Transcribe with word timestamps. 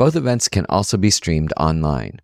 Both 0.00 0.16
events 0.16 0.48
can 0.48 0.64
also 0.70 0.96
be 0.96 1.10
streamed 1.10 1.52
online. 1.58 2.20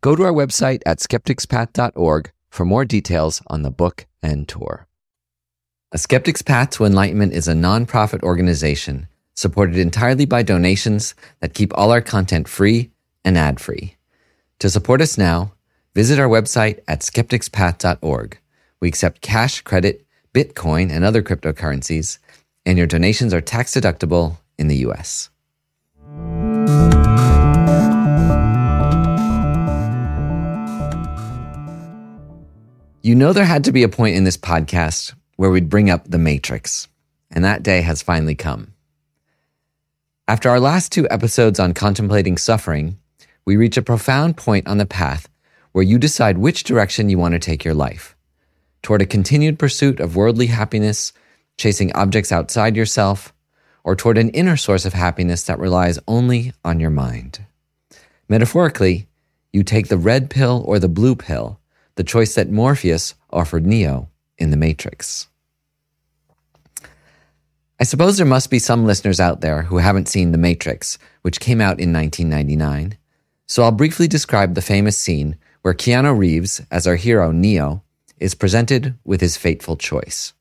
Go 0.00 0.16
to 0.16 0.22
our 0.22 0.32
website 0.32 0.80
at 0.86 0.98
skepticspath.org 0.98 2.32
for 2.48 2.64
more 2.64 2.86
details 2.86 3.42
on 3.48 3.60
the 3.60 3.70
book 3.70 4.06
and 4.22 4.48
tour. 4.48 4.86
A 5.92 5.98
Skeptic's 5.98 6.40
Path 6.40 6.70
to 6.70 6.86
Enlightenment 6.86 7.34
is 7.34 7.48
a 7.48 7.52
nonprofit 7.52 8.22
organization 8.22 9.08
supported 9.34 9.76
entirely 9.76 10.24
by 10.24 10.42
donations 10.42 11.14
that 11.40 11.52
keep 11.52 11.70
all 11.76 11.90
our 11.90 12.00
content 12.00 12.48
free 12.48 12.92
and 13.26 13.36
ad 13.36 13.60
free. 13.60 13.96
To 14.60 14.70
support 14.70 15.02
us 15.02 15.18
now, 15.18 15.52
visit 15.94 16.18
our 16.18 16.30
website 16.30 16.78
at 16.88 17.00
skepticspath.org. 17.00 18.38
We 18.80 18.88
accept 18.88 19.20
cash, 19.20 19.60
credit, 19.60 20.06
Bitcoin, 20.32 20.90
and 20.90 21.04
other 21.04 21.22
cryptocurrencies, 21.22 22.16
and 22.64 22.78
your 22.78 22.86
donations 22.86 23.34
are 23.34 23.42
tax 23.42 23.74
deductible 23.74 24.38
in 24.56 24.68
the 24.68 24.76
US. 24.76 25.28
You 33.02 33.14
know, 33.14 33.32
there 33.32 33.44
had 33.44 33.62
to 33.64 33.72
be 33.72 33.84
a 33.84 33.88
point 33.88 34.16
in 34.16 34.24
this 34.24 34.36
podcast 34.36 35.14
where 35.36 35.50
we'd 35.50 35.70
bring 35.70 35.90
up 35.90 36.10
the 36.10 36.18
Matrix, 36.18 36.88
and 37.30 37.44
that 37.44 37.62
day 37.62 37.82
has 37.82 38.02
finally 38.02 38.34
come. 38.34 38.72
After 40.26 40.50
our 40.50 40.58
last 40.58 40.90
two 40.90 41.06
episodes 41.08 41.60
on 41.60 41.72
contemplating 41.72 42.36
suffering, 42.36 42.98
we 43.44 43.56
reach 43.56 43.76
a 43.76 43.82
profound 43.82 44.36
point 44.36 44.66
on 44.66 44.78
the 44.78 44.86
path 44.86 45.28
where 45.70 45.84
you 45.84 45.98
decide 45.98 46.38
which 46.38 46.64
direction 46.64 47.08
you 47.08 47.16
want 47.16 47.34
to 47.34 47.38
take 47.38 47.64
your 47.64 47.74
life 47.74 48.16
toward 48.82 49.02
a 49.02 49.06
continued 49.06 49.58
pursuit 49.58 50.00
of 50.00 50.16
worldly 50.16 50.46
happiness, 50.46 51.12
chasing 51.56 51.92
objects 51.94 52.32
outside 52.32 52.76
yourself, 52.76 53.32
or 53.86 53.94
toward 53.94 54.18
an 54.18 54.30
inner 54.30 54.56
source 54.56 54.84
of 54.84 54.92
happiness 54.92 55.44
that 55.44 55.60
relies 55.60 55.98
only 56.08 56.52
on 56.64 56.80
your 56.80 56.90
mind. 56.90 57.46
Metaphorically, 58.28 59.06
you 59.52 59.62
take 59.62 59.86
the 59.86 59.96
red 59.96 60.28
pill 60.28 60.64
or 60.66 60.80
the 60.80 60.88
blue 60.88 61.14
pill 61.14 61.60
the 61.94 62.04
choice 62.04 62.34
that 62.34 62.50
Morpheus 62.50 63.14
offered 63.30 63.64
Neo 63.64 64.10
in 64.36 64.50
The 64.50 64.56
Matrix. 64.56 65.28
I 67.80 67.84
suppose 67.84 68.16
there 68.16 68.26
must 68.26 68.50
be 68.50 68.58
some 68.58 68.84
listeners 68.84 69.20
out 69.20 69.40
there 69.40 69.62
who 69.62 69.78
haven't 69.78 70.08
seen 70.08 70.32
The 70.32 70.38
Matrix, 70.38 70.98
which 71.22 71.40
came 71.40 71.60
out 71.60 71.80
in 71.80 71.92
1999. 71.92 72.98
So 73.46 73.62
I'll 73.62 73.72
briefly 73.72 74.08
describe 74.08 74.54
the 74.54 74.60
famous 74.60 74.98
scene 74.98 75.36
where 75.62 75.74
Keanu 75.74 76.18
Reeves, 76.18 76.60
as 76.70 76.86
our 76.86 76.96
hero 76.96 77.30
Neo, 77.30 77.82
is 78.18 78.34
presented 78.34 78.94
with 79.04 79.20
his 79.20 79.36
fateful 79.36 79.76
choice. 79.76 80.32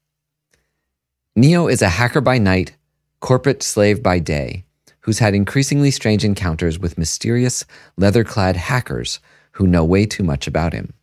Neo 1.35 1.67
is 1.67 1.81
a 1.81 1.89
hacker 1.89 2.21
by 2.21 2.37
night, 2.37 2.75
corporate 3.25 3.63
slave 3.63 4.03
by 4.03 4.19
day, 4.19 4.63
who's 4.99 5.17
had 5.17 5.33
increasingly 5.33 5.89
strange 5.89 6.23
encounters 6.23 6.77
with 6.77 6.95
mysterious, 6.95 7.65
leather 7.97 8.23
clad 8.23 8.55
hackers 8.55 9.19
who 9.53 9.65
know 9.65 9.83
way 9.83 10.05
too 10.05 10.21
much 10.21 10.45
about 10.45 10.73
him. 10.73 10.93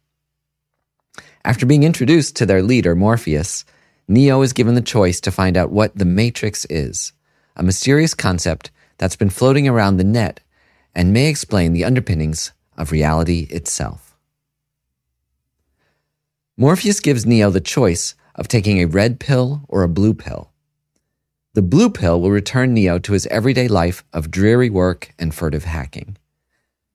After 1.45 1.67
being 1.67 1.83
introduced 1.83 2.37
to 2.37 2.47
their 2.47 2.63
leader, 2.63 2.95
Morpheus, 2.95 3.65
Neo 4.07 4.41
is 4.43 4.53
given 4.53 4.77
the 4.77 4.81
choice 4.81 5.21
to 5.23 5.33
find 5.33 5.57
out 5.57 5.73
what 5.73 5.99
the 5.99 6.05
Matrix 6.05 6.65
is, 6.67 7.13
a 7.57 7.65
mysterious 7.65 8.15
concept 8.15 8.71
that's 8.99 9.17
been 9.17 9.29
floating 9.29 9.67
around 9.67 9.97
the 9.97 10.05
net 10.05 10.39
and 10.95 11.13
may 11.13 11.27
explain 11.27 11.73
the 11.73 11.85
underpinnings 11.85 12.53
of 12.79 12.93
reality 12.93 13.49
itself. 13.51 14.17
Morpheus 16.57 17.01
gives 17.01 17.27
Neo 17.27 17.51
the 17.51 17.61
choice 17.61 18.15
of 18.37 18.47
taking 18.47 18.79
a 18.79 18.87
red 18.87 19.19
pill 19.19 19.63
or 19.67 19.83
a 19.83 19.89
blue 19.89 20.15
pill. 20.15 20.52
The 21.55 21.63
blue 21.63 21.91
pill 21.91 22.21
will 22.21 22.31
return 22.31 22.73
Neo 22.73 22.99
to 23.01 23.13
his 23.13 23.27
everyday 23.27 23.69
life 23.69 24.05
of 24.13 24.31
dreary 24.31 24.71
work 24.71 25.13
and 25.19 25.35
furtive 25.35 25.65
hacking. 25.65 26.17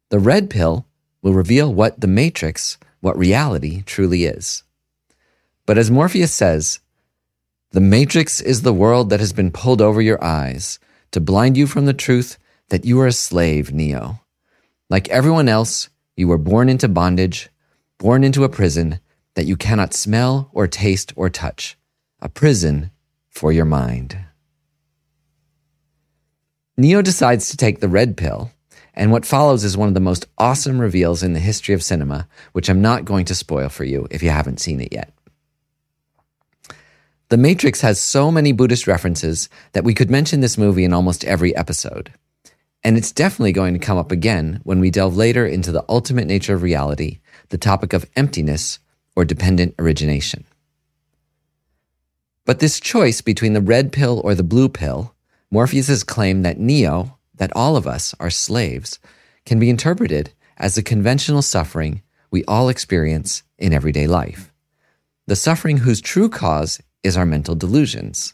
The 0.09 0.19
red 0.19 0.49
pill 0.49 0.87
will 1.21 1.33
reveal 1.33 1.73
what 1.73 2.01
the 2.01 2.07
Matrix 2.07 2.77
what 2.99 3.17
reality 3.17 3.83
truly 3.85 4.25
is. 4.25 4.63
But 5.65 5.77
as 5.77 5.91
Morpheus 5.91 6.33
says, 6.33 6.79
the 7.71 7.81
matrix 7.81 8.41
is 8.41 8.61
the 8.61 8.73
world 8.73 9.09
that 9.09 9.19
has 9.19 9.33
been 9.33 9.51
pulled 9.51 9.81
over 9.81 10.01
your 10.01 10.23
eyes 10.23 10.79
to 11.11 11.19
blind 11.19 11.57
you 11.57 11.67
from 11.67 11.85
the 11.85 11.93
truth 11.93 12.37
that 12.69 12.85
you 12.85 12.99
are 12.99 13.07
a 13.07 13.11
slave, 13.11 13.73
Neo. 13.73 14.21
Like 14.89 15.09
everyone 15.09 15.49
else, 15.49 15.89
you 16.15 16.27
were 16.27 16.37
born 16.37 16.69
into 16.69 16.87
bondage, 16.87 17.49
born 17.97 18.23
into 18.23 18.43
a 18.43 18.49
prison 18.49 18.99
that 19.35 19.45
you 19.45 19.57
cannot 19.57 19.93
smell 19.93 20.49
or 20.53 20.67
taste 20.67 21.11
or 21.15 21.29
touch, 21.29 21.77
a 22.21 22.29
prison 22.29 22.91
for 23.29 23.51
your 23.51 23.65
mind. 23.65 24.26
Neo 26.77 27.01
decides 27.01 27.49
to 27.49 27.57
take 27.57 27.79
the 27.79 27.89
red 27.89 28.15
pill 28.15 28.51
and 28.97 29.11
what 29.11 29.25
follows 29.25 29.63
is 29.63 29.77
one 29.77 29.87
of 29.87 29.93
the 29.93 29.99
most 29.99 30.25
awesome 30.39 30.79
reveals 30.79 31.21
in 31.21 31.33
the 31.33 31.39
history 31.39 31.75
of 31.75 31.83
cinema, 31.83 32.27
which 32.53 32.67
I'm 32.67 32.81
not 32.81 33.05
going 33.05 33.25
to 33.25 33.35
spoil 33.35 33.69
for 33.69 33.83
you 33.83 34.07
if 34.09 34.23
you 34.23 34.31
haven't 34.31 34.59
seen 34.59 34.81
it 34.81 34.91
yet. 34.91 35.13
The 37.29 37.37
Matrix 37.37 37.81
has 37.81 38.01
so 38.01 38.31
many 38.31 38.53
Buddhist 38.53 38.87
references 38.87 39.49
that 39.73 39.83
we 39.83 39.93
could 39.93 40.09
mention 40.09 40.39
this 40.39 40.57
movie 40.57 40.83
in 40.83 40.93
almost 40.93 41.25
every 41.25 41.55
episode. 41.55 42.11
And 42.83 42.97
it's 42.97 43.11
definitely 43.11 43.51
going 43.51 43.73
to 43.73 43.79
come 43.79 43.99
up 43.99 44.11
again 44.11 44.61
when 44.63 44.79
we 44.79 44.89
delve 44.89 45.15
later 45.15 45.45
into 45.45 45.71
the 45.71 45.85
ultimate 45.89 46.25
nature 46.25 46.55
of 46.55 46.63
reality, 46.63 47.19
the 47.49 47.57
topic 47.57 47.93
of 47.93 48.09
emptiness 48.15 48.79
or 49.15 49.25
dependent 49.25 49.75
origination. 49.77 50.43
But 52.45 52.59
this 52.59 52.79
choice 52.79 53.21
between 53.21 53.53
the 53.53 53.61
red 53.61 53.91
pill 53.91 54.21
or 54.23 54.33
the 54.33 54.43
blue 54.43 54.69
pill, 54.69 55.13
Morpheus's 55.49 56.03
claim 56.03 56.41
that 56.41 56.59
Neo, 56.59 57.17
that 57.35 57.55
all 57.55 57.77
of 57.77 57.87
us 57.87 58.13
are 58.19 58.29
slaves 58.29 58.99
can 59.45 59.59
be 59.59 59.69
interpreted 59.69 60.33
as 60.57 60.75
the 60.75 60.83
conventional 60.83 61.41
suffering 61.41 62.01
we 62.31 62.43
all 62.45 62.67
experience 62.67 63.43
in 63.57 63.73
everyday 63.73 64.07
life. 64.07 64.51
The 65.27 65.35
suffering 65.35 65.77
whose 65.77 66.01
true 66.01 66.29
cause 66.29 66.81
is 67.03 67.15
our 67.15 67.25
mental 67.25 67.55
delusions. 67.55 68.33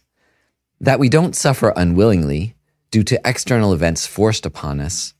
That 0.79 0.99
we 0.99 1.09
don't 1.09 1.35
suffer 1.35 1.73
unwillingly 1.75 2.55
due 2.89 3.03
to 3.03 3.21
external 3.23 3.73
events 3.73 4.07
forced 4.07 4.45
upon 4.45 4.79
us, 4.79 5.13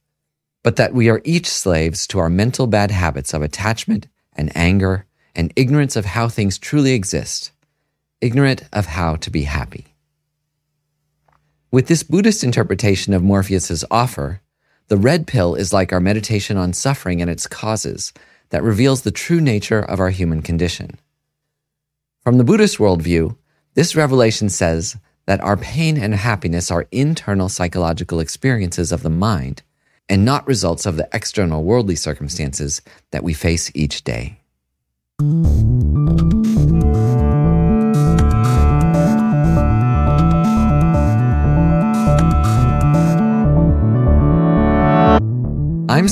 but 0.63 0.77
that 0.77 0.93
we 0.93 1.09
are 1.09 1.21
each 1.23 1.47
slaves 1.47 2.07
to 2.07 2.19
our 2.19 2.29
mental 2.29 2.67
bad 2.67 2.89
habits 2.89 3.33
of 3.33 3.41
attachment 3.41 4.07
and 4.33 4.55
anger 4.55 5.05
and 5.35 5.53
ignorance 5.55 5.95
of 5.95 6.05
how 6.05 6.27
things 6.27 6.57
truly 6.57 6.93
exist, 6.93 7.51
ignorant 8.21 8.63
of 8.73 8.87
how 8.87 9.15
to 9.17 9.29
be 9.29 9.43
happy. 9.43 9.92
With 11.73 11.87
this 11.87 12.03
Buddhist 12.03 12.43
interpretation 12.43 13.15
of 13.15 13.23
Morpheus's 13.23 13.83
offer, 13.89 14.41
the 14.89 14.95
red 14.95 15.25
pill 15.25 15.55
is 15.55 15.73
like 15.73 15.91
our 15.91 15.99
meditation 15.99 16.55
on 16.55 16.71
suffering 16.71 17.19
and 17.19 17.31
its 17.31 17.47
causes 17.47 18.13
that 18.51 18.61
reveals 18.61 19.01
the 19.01 19.09
true 19.09 19.41
nature 19.41 19.79
of 19.79 19.99
our 19.99 20.11
human 20.11 20.43
condition. 20.43 20.99
From 22.21 22.37
the 22.37 22.43
Buddhist 22.43 22.77
worldview, 22.77 23.35
this 23.73 23.95
revelation 23.95 24.49
says 24.49 24.97
that 25.25 25.41
our 25.41 25.57
pain 25.57 25.97
and 25.97 26.13
happiness 26.13 26.69
are 26.69 26.85
internal 26.91 27.49
psychological 27.49 28.19
experiences 28.19 28.91
of 28.91 29.01
the 29.01 29.09
mind 29.09 29.63
and 30.07 30.23
not 30.23 30.45
results 30.45 30.85
of 30.85 30.95
the 30.95 31.09
external 31.11 31.63
worldly 31.63 31.95
circumstances 31.95 32.83
that 33.09 33.23
we 33.23 33.33
face 33.33 33.71
each 33.73 34.03
day. 34.03 34.37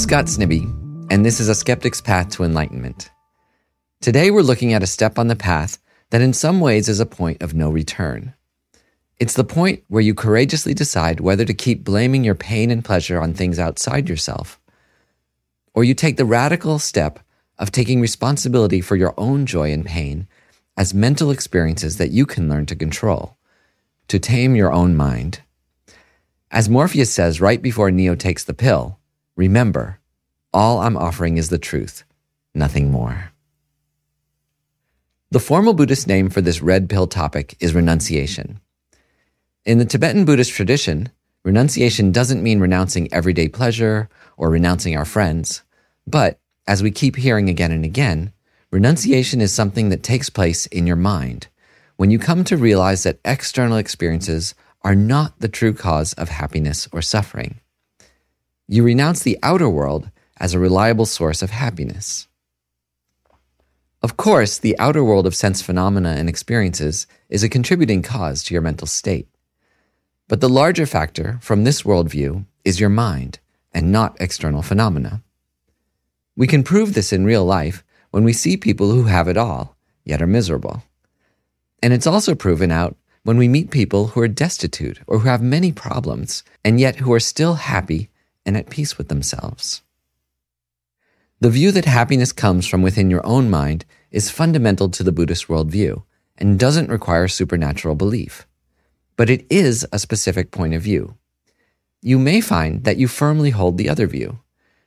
Scott 0.01 0.25
Snibbe, 0.25 0.63
and 1.12 1.24
this 1.24 1.39
is 1.39 1.48
A 1.48 1.53
Skeptic's 1.53 2.01
Path 2.01 2.31
to 2.31 2.44
Enlightenment. 2.44 3.12
Today 4.01 4.31
we're 4.31 4.42
looking 4.42 4.74
at 4.74 4.81
a 4.81 4.88
step 4.88 5.19
on 5.19 5.27
the 5.27 5.36
path 5.36 5.77
that 6.09 6.21
in 6.21 6.33
some 6.33 6.59
ways 6.59 6.89
is 6.89 7.00
a 7.00 7.06
point 7.06 7.44
of 7.44 7.53
no 7.53 7.69
return. 7.69 8.33
It's 9.19 9.36
the 9.36 9.44
point 9.44 9.83
where 9.89 10.01
you 10.01 10.15
courageously 10.15 10.74
decide 10.74 11.19
whether 11.19 11.45
to 11.45 11.53
keep 11.53 11.83
blaming 11.83 12.24
your 12.24 12.33
pain 12.33 12.71
and 12.71 12.83
pleasure 12.83 13.21
on 13.21 13.36
things 13.36 13.59
outside 13.59 14.09
yourself, 14.09 14.59
or 15.75 15.83
you 15.83 15.94
take 15.94 16.18
the 16.18 16.25
radical 16.25 16.80
step 16.80 17.19
of 17.59 17.71
taking 17.71 18.01
responsibility 18.01 18.81
for 18.81 18.95
your 18.95 19.13
own 19.19 19.45
joy 19.45 19.71
and 19.71 19.86
pain 19.86 20.27
as 20.75 20.95
mental 20.95 21.30
experiences 21.30 21.98
that 21.98 22.09
you 22.09 22.25
can 22.25 22.50
learn 22.50 22.65
to 22.65 22.75
control, 22.75 23.38
to 24.07 24.18
tame 24.18 24.56
your 24.56 24.74
own 24.74 24.98
mind. 24.98 25.42
As 26.50 26.68
Morpheus 26.68 27.13
says 27.13 27.39
right 27.39 27.62
before 27.62 27.92
Neo 27.92 28.15
takes 28.15 28.44
the 28.44 28.56
pill, 28.56 28.98
remember, 29.42 30.00
all 30.54 30.82
I'm 30.82 30.96
offering 30.96 31.38
is 31.38 31.50
the 31.50 31.58
truth, 31.58 32.04
nothing 32.54 32.92
more. 32.92 33.32
The 35.32 35.40
formal 35.40 35.74
Buddhist 35.74 36.08
name 36.08 36.30
for 36.30 36.42
this 36.42 36.62
red 36.62 36.88
pill 36.88 37.08
topic 37.08 37.58
is 37.60 37.74
renunciation. 37.74 38.60
In 39.66 39.80
the 39.80 39.86
Tibetan 39.86 40.26
Buddhist 40.26 40.52
tradition, 40.52 41.10
renunciation 41.44 42.12
doesn't 42.12 42.44
mean 42.44 42.60
renouncing 42.60 43.12
everyday 43.12 43.48
pleasure 43.48 44.10
or 44.38 44.52
renouncing 44.52 44.96
our 44.96 45.06
friends, 45.06 45.64
but 46.06 46.38
as 46.68 46.84
we 46.84 46.92
keep 46.92 47.16
hearing 47.16 47.50
again 47.50 47.72
and 47.72 47.84
again, 47.84 48.34
renunciation 48.70 49.42
is 49.42 49.52
something 49.52 49.90
that 49.90 50.04
takes 50.04 50.30
place 50.30 50.68
in 50.68 50.86
your 50.86 51.02
mind 51.16 51.48
when 51.98 52.12
you 52.12 52.20
come 52.20 52.44
to 52.44 52.58
realize 52.58 53.02
that 53.02 53.20
external 53.26 53.78
experiences 53.78 54.54
are 54.84 54.96
not 54.96 55.40
the 55.40 55.50
true 55.50 55.74
cause 55.74 56.14
of 56.14 56.30
happiness 56.30 56.88
or 56.92 57.02
suffering. 57.02 57.61
You 58.72 58.84
renounce 58.84 59.22
the 59.22 59.38
outer 59.44 59.68
world 59.70 60.10
as 60.38 60.54
a 60.54 60.60
reliable 60.60 61.06
source 61.06 61.42
of 61.42 61.50
happiness. 61.50 62.30
Of 64.02 64.16
course, 64.16 64.58
the 64.58 64.80
outer 64.80 65.04
world 65.04 65.28
of 65.28 65.36
sense 65.36 65.62
phenomena 65.62 66.12
and 66.12 66.30
experiences 66.30 67.06
is 67.28 67.44
a 67.44 67.50
contributing 67.50 68.02
cause 68.02 68.44
to 68.44 68.54
your 68.54 68.62
mental 68.62 68.88
state. 68.88 69.28
But 70.30 70.40
the 70.40 70.48
larger 70.48 70.86
factor 70.86 71.38
from 71.42 71.66
this 71.66 71.82
worldview 71.82 72.46
is 72.64 72.80
your 72.80 72.88
mind 72.88 73.40
and 73.74 73.92
not 73.92 74.16
external 74.22 74.62
phenomena. 74.62 75.22
We 76.38 76.48
can 76.48 76.64
prove 76.64 76.94
this 76.94 77.12
in 77.12 77.26
real 77.26 77.44
life 77.44 77.84
when 78.12 78.24
we 78.24 78.32
see 78.32 78.56
people 78.56 78.90
who 78.90 79.04
have 79.04 79.28
it 79.28 79.36
all, 79.36 79.76
yet 80.06 80.22
are 80.22 80.28
miserable. 80.28 80.84
And 81.84 81.92
it's 81.92 82.08
also 82.08 82.36
proven 82.36 82.72
out 82.72 82.96
when 83.24 83.36
we 83.36 83.50
meet 83.50 83.70
people 83.70 84.08
who 84.08 84.22
are 84.22 84.30
destitute 84.30 85.02
or 85.08 85.20
who 85.20 85.28
have 85.28 85.42
many 85.42 85.74
problems, 85.74 86.46
and 86.64 86.80
yet 86.80 86.96
who 87.00 87.12
are 87.12 87.20
still 87.20 87.56
happy 87.56 88.08
and 88.46 88.58
at 88.58 88.70
peace 88.70 88.98
with 88.98 89.08
themselves. 89.08 89.82
The 91.40 91.50
view 91.50 91.72
that 91.72 91.86
happiness 91.86 92.32
comes 92.32 92.68
from 92.68 92.82
within 92.82 93.10
your 93.10 93.26
own 93.26 93.50
mind 93.50 93.86
is 94.12 94.30
fundamental 94.30 94.90
to 94.90 95.04
the 95.04 95.12
Buddhist 95.12 95.48
worldview 95.48 96.04
and 96.38 96.60
doesn't 96.60 96.90
require 96.90 97.28
supernatural 97.28 97.96
belief. 97.96 98.48
But 99.16 99.30
it 99.30 99.46
is 99.50 99.86
a 99.92 100.00
specific 100.00 100.52
point 100.52 100.74
of 100.74 100.82
view. 100.82 101.16
You 102.02 102.18
may 102.18 102.42
find 102.42 102.84
that 102.84 102.98
you 102.98 103.08
firmly 103.08 103.52
hold 103.52 103.78
the 103.78 103.90
other 103.90 104.08
view, 104.08 104.40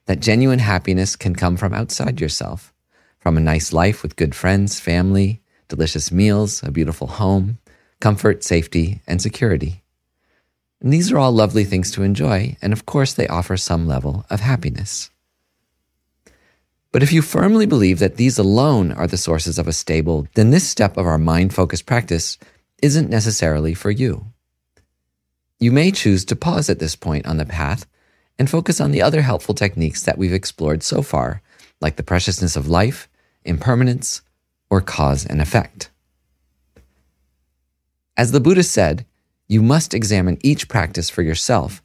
that 0.05 0.19
genuine 0.19 0.59
happiness 0.59 1.15
can 1.15 1.35
come 1.35 1.55
from 1.55 1.73
outside 1.73 2.19
yourself, 2.19 2.73
from 3.19 3.37
a 3.37 3.41
nice 3.41 3.71
life 3.71 4.03
with 4.03 4.17
good 4.17 4.35
friends, 4.35 4.79
family, 4.79 5.41
delicious 5.67 6.11
meals, 6.11 6.61
a 6.63 6.71
beautiful 6.71 7.07
home, 7.07 7.57
comfort, 7.99 8.43
safety, 8.43 9.01
and 9.07 9.21
security. 9.21 9.84
And 10.85 10.93
these 10.93 11.11
are 11.11 11.17
all 11.17 11.31
lovely 11.31 11.63
things 11.63 11.89
to 11.93 12.03
enjoy, 12.03 12.57
and 12.61 12.71
of 12.71 12.85
course, 12.85 13.11
they 13.11 13.27
offer 13.27 13.57
some 13.57 13.87
level 13.87 14.23
of 14.29 14.39
happiness. 14.39 15.09
But 16.91 17.01
if 17.01 17.11
you 17.11 17.23
firmly 17.23 17.65
believe 17.65 17.97
that 17.97 18.17
these 18.17 18.37
alone 18.37 18.91
are 18.91 19.07
the 19.07 19.17
sources 19.17 19.57
of 19.57 19.67
a 19.67 19.73
stable, 19.73 20.27
then 20.35 20.51
this 20.51 20.69
step 20.69 20.95
of 20.95 21.07
our 21.07 21.17
mind 21.17 21.55
focused 21.55 21.87
practice 21.87 22.37
isn't 22.83 23.09
necessarily 23.09 23.73
for 23.73 23.89
you. 23.89 24.27
You 25.59 25.71
may 25.71 25.89
choose 25.89 26.23
to 26.25 26.35
pause 26.35 26.69
at 26.69 26.77
this 26.77 26.95
point 26.95 27.25
on 27.25 27.37
the 27.37 27.45
path 27.45 27.87
and 28.37 28.47
focus 28.47 28.79
on 28.79 28.91
the 28.91 29.01
other 29.01 29.23
helpful 29.23 29.55
techniques 29.55 30.03
that 30.03 30.19
we've 30.19 30.33
explored 30.33 30.83
so 30.83 31.01
far, 31.01 31.41
like 31.81 31.95
the 31.95 32.03
preciousness 32.03 32.55
of 32.55 32.67
life, 32.67 33.09
impermanence, 33.43 34.21
or 34.69 34.81
cause 34.81 35.25
and 35.25 35.41
effect. 35.41 35.89
As 38.15 38.31
the 38.31 38.39
Buddha 38.39 38.61
said, 38.61 39.07
you 39.47 39.61
must 39.61 39.93
examine 39.93 40.37
each 40.41 40.67
practice 40.67 41.09
for 41.09 41.21
yourself 41.21 41.81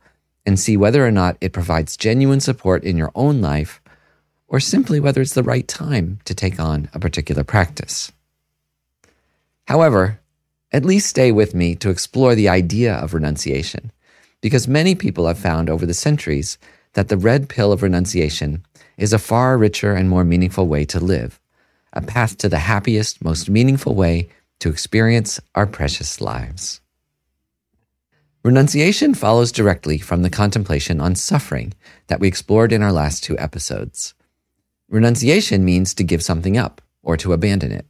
and 0.46 0.58
see 0.58 0.76
whether 0.76 1.06
or 1.06 1.10
not 1.10 1.36
it 1.40 1.52
provides 1.52 1.96
genuine 1.96 2.40
support 2.40 2.84
in 2.84 2.96
your 2.96 3.12
own 3.14 3.40
life 3.40 3.80
or 4.48 4.58
simply 4.60 4.98
whether 4.98 5.20
it's 5.20 5.34
the 5.34 5.42
right 5.42 5.68
time 5.68 6.18
to 6.24 6.34
take 6.34 6.58
on 6.58 6.90
a 6.92 6.98
particular 6.98 7.44
practice. 7.44 8.10
However, 9.68 10.20
at 10.72 10.84
least 10.84 11.08
stay 11.08 11.30
with 11.30 11.54
me 11.54 11.74
to 11.76 11.90
explore 11.90 12.34
the 12.34 12.48
idea 12.48 12.94
of 12.94 13.14
renunciation, 13.14 13.92
because 14.40 14.66
many 14.66 14.94
people 14.94 15.26
have 15.26 15.38
found 15.38 15.70
over 15.70 15.86
the 15.86 15.94
centuries 15.94 16.58
that 16.94 17.08
the 17.08 17.16
red 17.16 17.48
pill 17.48 17.72
of 17.72 17.82
renunciation 17.82 18.64
is 18.96 19.12
a 19.12 19.18
far 19.18 19.56
richer 19.56 19.94
and 19.94 20.08
more 20.08 20.24
meaningful 20.24 20.66
way 20.66 20.84
to 20.84 20.98
live, 20.98 21.40
a 21.92 22.00
path 22.00 22.36
to 22.38 22.48
the 22.48 22.58
happiest, 22.58 23.24
most 23.24 23.48
meaningful 23.48 23.94
way 23.94 24.28
to 24.58 24.68
experience 24.68 25.40
our 25.54 25.66
precious 25.66 26.20
lives. 26.20 26.79
Renunciation 28.42 29.12
follows 29.12 29.52
directly 29.52 29.98
from 29.98 30.22
the 30.22 30.30
contemplation 30.30 30.98
on 30.98 31.14
suffering 31.14 31.74
that 32.06 32.20
we 32.20 32.28
explored 32.28 32.72
in 32.72 32.82
our 32.82 32.92
last 32.92 33.22
two 33.22 33.38
episodes. 33.38 34.14
Renunciation 34.88 35.62
means 35.62 35.92
to 35.92 36.02
give 36.02 36.22
something 36.22 36.56
up 36.56 36.80
or 37.02 37.18
to 37.18 37.34
abandon 37.34 37.70
it. 37.70 37.84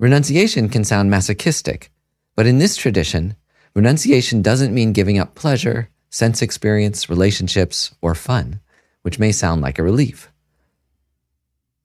Renunciation 0.00 0.68
can 0.68 0.82
sound 0.82 1.12
masochistic, 1.12 1.92
but 2.34 2.46
in 2.46 2.58
this 2.58 2.76
tradition, 2.76 3.36
renunciation 3.72 4.42
doesn't 4.42 4.74
mean 4.74 4.92
giving 4.92 5.16
up 5.16 5.36
pleasure, 5.36 5.90
sense 6.10 6.42
experience, 6.42 7.08
relationships, 7.08 7.94
or 8.02 8.16
fun, 8.16 8.58
which 9.02 9.20
may 9.20 9.30
sound 9.30 9.62
like 9.62 9.78
a 9.78 9.84
relief. 9.84 10.32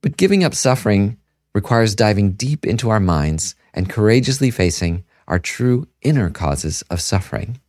But 0.02 0.18
giving 0.18 0.44
up 0.44 0.56
suffering 0.56 1.20
requires 1.54 1.94
diving 1.94 2.31
deep 2.31 2.66
into 2.66 2.90
our 2.90 3.00
minds 3.00 3.54
and 3.72 3.88
courageously 3.88 4.50
facing 4.50 5.04
our 5.30 5.40
true 5.40 5.88
inner 6.02 6.30
causes 6.30 6.81
of 6.90 7.00
suffering. 7.00 7.60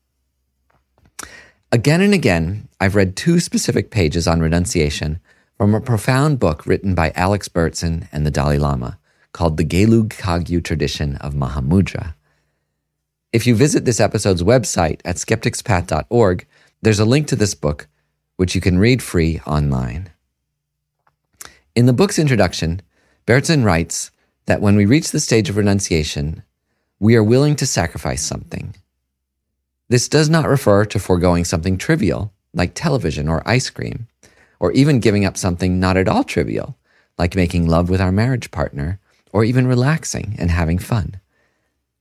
Again 1.70 2.00
and 2.00 2.12
again, 2.12 2.68
I've 2.80 2.96
read 2.96 3.14
two 3.14 3.38
specific 3.38 3.90
pages 3.90 4.26
on 4.26 4.40
renunciation 4.40 5.20
from 5.56 5.74
a 5.74 5.80
profound 5.80 6.40
book 6.40 6.66
written 6.66 6.94
by 6.94 7.12
Alex 7.14 7.48
Berzin 7.48 8.08
and 8.10 8.26
the 8.26 8.30
Dalai 8.30 8.58
Lama 8.58 8.98
called 9.32 9.56
The 9.56 9.64
Gelug 9.64 10.08
Kagyu 10.08 10.64
Tradition 10.64 11.16
of 11.16 11.34
Mahamudra. 11.34 12.14
If 13.32 13.46
you 13.46 13.54
visit 13.54 13.84
this 13.84 14.00
episode's 14.00 14.42
website 14.42 15.00
at 15.04 15.16
skepticspath.org, 15.16 16.46
there's 16.82 16.98
a 16.98 17.04
link 17.04 17.28
to 17.28 17.36
this 17.36 17.54
book, 17.54 17.86
which 18.36 18.56
you 18.56 18.60
can 18.60 18.78
read 18.78 19.02
free 19.02 19.40
online. 19.46 20.10
In 21.76 21.86
the 21.86 21.92
book's 21.92 22.18
introduction, 22.18 22.80
Berzin 23.26 23.64
writes 23.64 24.10
that 24.46 24.60
when 24.60 24.74
we 24.74 24.86
reach 24.86 25.12
the 25.12 25.20
stage 25.20 25.48
of 25.48 25.56
renunciation, 25.56 26.42
we 27.00 27.16
are 27.16 27.24
willing 27.24 27.56
to 27.56 27.66
sacrifice 27.66 28.22
something. 28.22 28.74
This 29.88 30.06
does 30.06 30.28
not 30.28 30.46
refer 30.46 30.84
to 30.84 30.98
foregoing 30.98 31.46
something 31.46 31.78
trivial, 31.78 32.32
like 32.52 32.72
television 32.74 33.26
or 33.26 33.42
ice 33.48 33.70
cream, 33.70 34.06
or 34.60 34.70
even 34.72 35.00
giving 35.00 35.24
up 35.24 35.38
something 35.38 35.80
not 35.80 35.96
at 35.96 36.08
all 36.08 36.22
trivial, 36.22 36.76
like 37.16 37.34
making 37.34 37.66
love 37.66 37.88
with 37.88 38.02
our 38.02 38.12
marriage 38.12 38.50
partner, 38.50 39.00
or 39.32 39.44
even 39.44 39.66
relaxing 39.66 40.36
and 40.38 40.50
having 40.50 40.78
fun. 40.78 41.18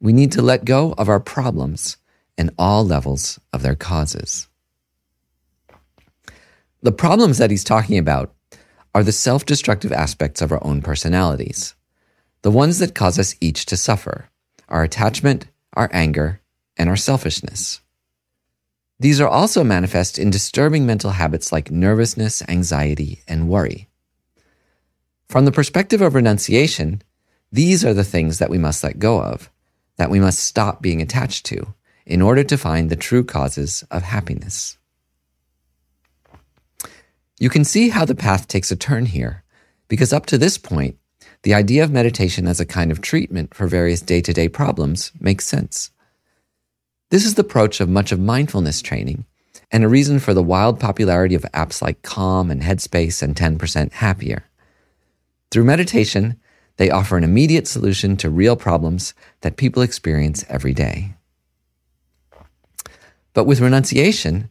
We 0.02 0.12
need 0.12 0.34
to 0.34 0.42
let 0.42 0.66
go 0.66 0.94
of 0.98 1.08
our 1.08 1.22
problems 1.22 1.96
and 2.38 2.52
all 2.60 2.86
levels 2.86 3.40
of 3.54 3.62
their 3.62 3.76
causes. 3.76 4.50
The 6.82 6.92
problems 6.92 7.38
that 7.38 7.52
he's 7.52 7.64
talking 7.64 7.98
about 7.98 8.34
are 8.94 9.04
the 9.04 9.12
self 9.14 9.46
destructive 9.46 9.94
aspects 9.94 10.42
of 10.42 10.52
our 10.52 10.64
own 10.64 10.82
personalities, 10.82 11.74
the 12.42 12.52
ones 12.52 12.80
that 12.80 12.96
cause 12.96 13.18
us 13.18 13.36
each 13.40 13.66
to 13.68 13.78
suffer 13.78 14.30
our 14.70 14.84
attachment, 14.84 15.48
our 15.74 15.90
anger, 15.92 16.40
and 16.78 16.90
our 16.90 16.96
selfishness. 16.96 17.82
These 19.00 19.22
are 19.22 19.28
also 19.28 19.64
manifest 19.64 20.20
in 20.20 20.30
disturbing 20.30 20.86
mental 20.86 21.12
habits 21.12 21.52
like 21.52 21.72
nervousness, 21.72 22.42
anxiety, 22.48 23.22
and 23.28 23.50
worry. 23.50 23.88
From 25.28 25.46
the 25.46 25.52
perspective 25.52 26.02
of 26.02 26.16
renunciation, 26.16 27.02
these 27.52 27.86
are 27.86 27.94
the 27.94 28.04
things 28.04 28.40
that 28.40 28.50
we 28.50 28.58
must 28.58 28.84
let 28.84 29.00
go 29.00 29.22
of, 29.22 29.50
that 29.98 30.10
we 30.10 30.20
must 30.20 30.40
stop 30.40 30.82
being 30.82 31.02
attached 31.02 31.46
to, 31.48 31.74
in 32.06 32.22
order 32.22 32.44
to 32.44 32.58
find 32.58 32.90
the 32.90 32.96
true 32.96 33.24
causes 33.24 33.84
of 33.92 34.04
happiness. 34.04 34.78
You 37.40 37.50
can 37.50 37.64
see 37.64 37.90
how 37.90 38.06
the 38.06 38.16
path 38.16 38.48
takes 38.48 38.72
a 38.72 38.76
turn 38.76 39.06
here, 39.06 39.44
because 39.88 40.12
up 40.12 40.26
to 40.28 40.38
this 40.38 40.58
point, 40.58 40.98
the 41.44 41.54
idea 41.54 41.84
of 41.84 41.92
meditation 41.92 42.48
as 42.48 42.60
a 42.60 42.66
kind 42.66 42.92
of 42.92 43.02
treatment 43.02 43.54
for 43.54 43.68
various 43.68 44.02
day 44.02 44.22
to 44.22 44.34
day 44.34 44.50
problems 44.50 45.12
makes 45.20 45.48
sense. 45.48 45.92
This 47.12 47.26
is 47.26 47.36
the 47.36 47.42
approach 47.42 47.80
of 47.80 47.90
much 47.90 48.12
of 48.12 48.20
mindfulness 48.20 48.82
training, 48.82 49.26
and 49.72 49.84
a 49.84 49.90
reason 49.90 50.20
for 50.20 50.34
the 50.34 50.44
wild 50.44 50.80
popularity 50.80 51.36
of 51.36 51.44
apps 51.54 51.82
like 51.82 52.02
Calm 52.02 52.52
and 52.52 52.62
Headspace 52.62 53.24
and 53.24 53.36
10% 53.36 53.94
Happier. 53.94 54.44
Through 55.50 55.64
meditation, 55.64 56.40
they 56.78 56.92
offer 56.92 57.18
an 57.18 57.24
immediate 57.24 57.68
solution 57.68 58.18
to 58.18 58.30
real 58.30 58.56
problems 58.56 59.14
that 59.42 59.58
people 59.58 59.82
experience 59.82 60.46
every 60.50 60.74
day. 60.74 61.16
But 63.34 63.46
with 63.46 63.62
renunciation, 63.62 64.50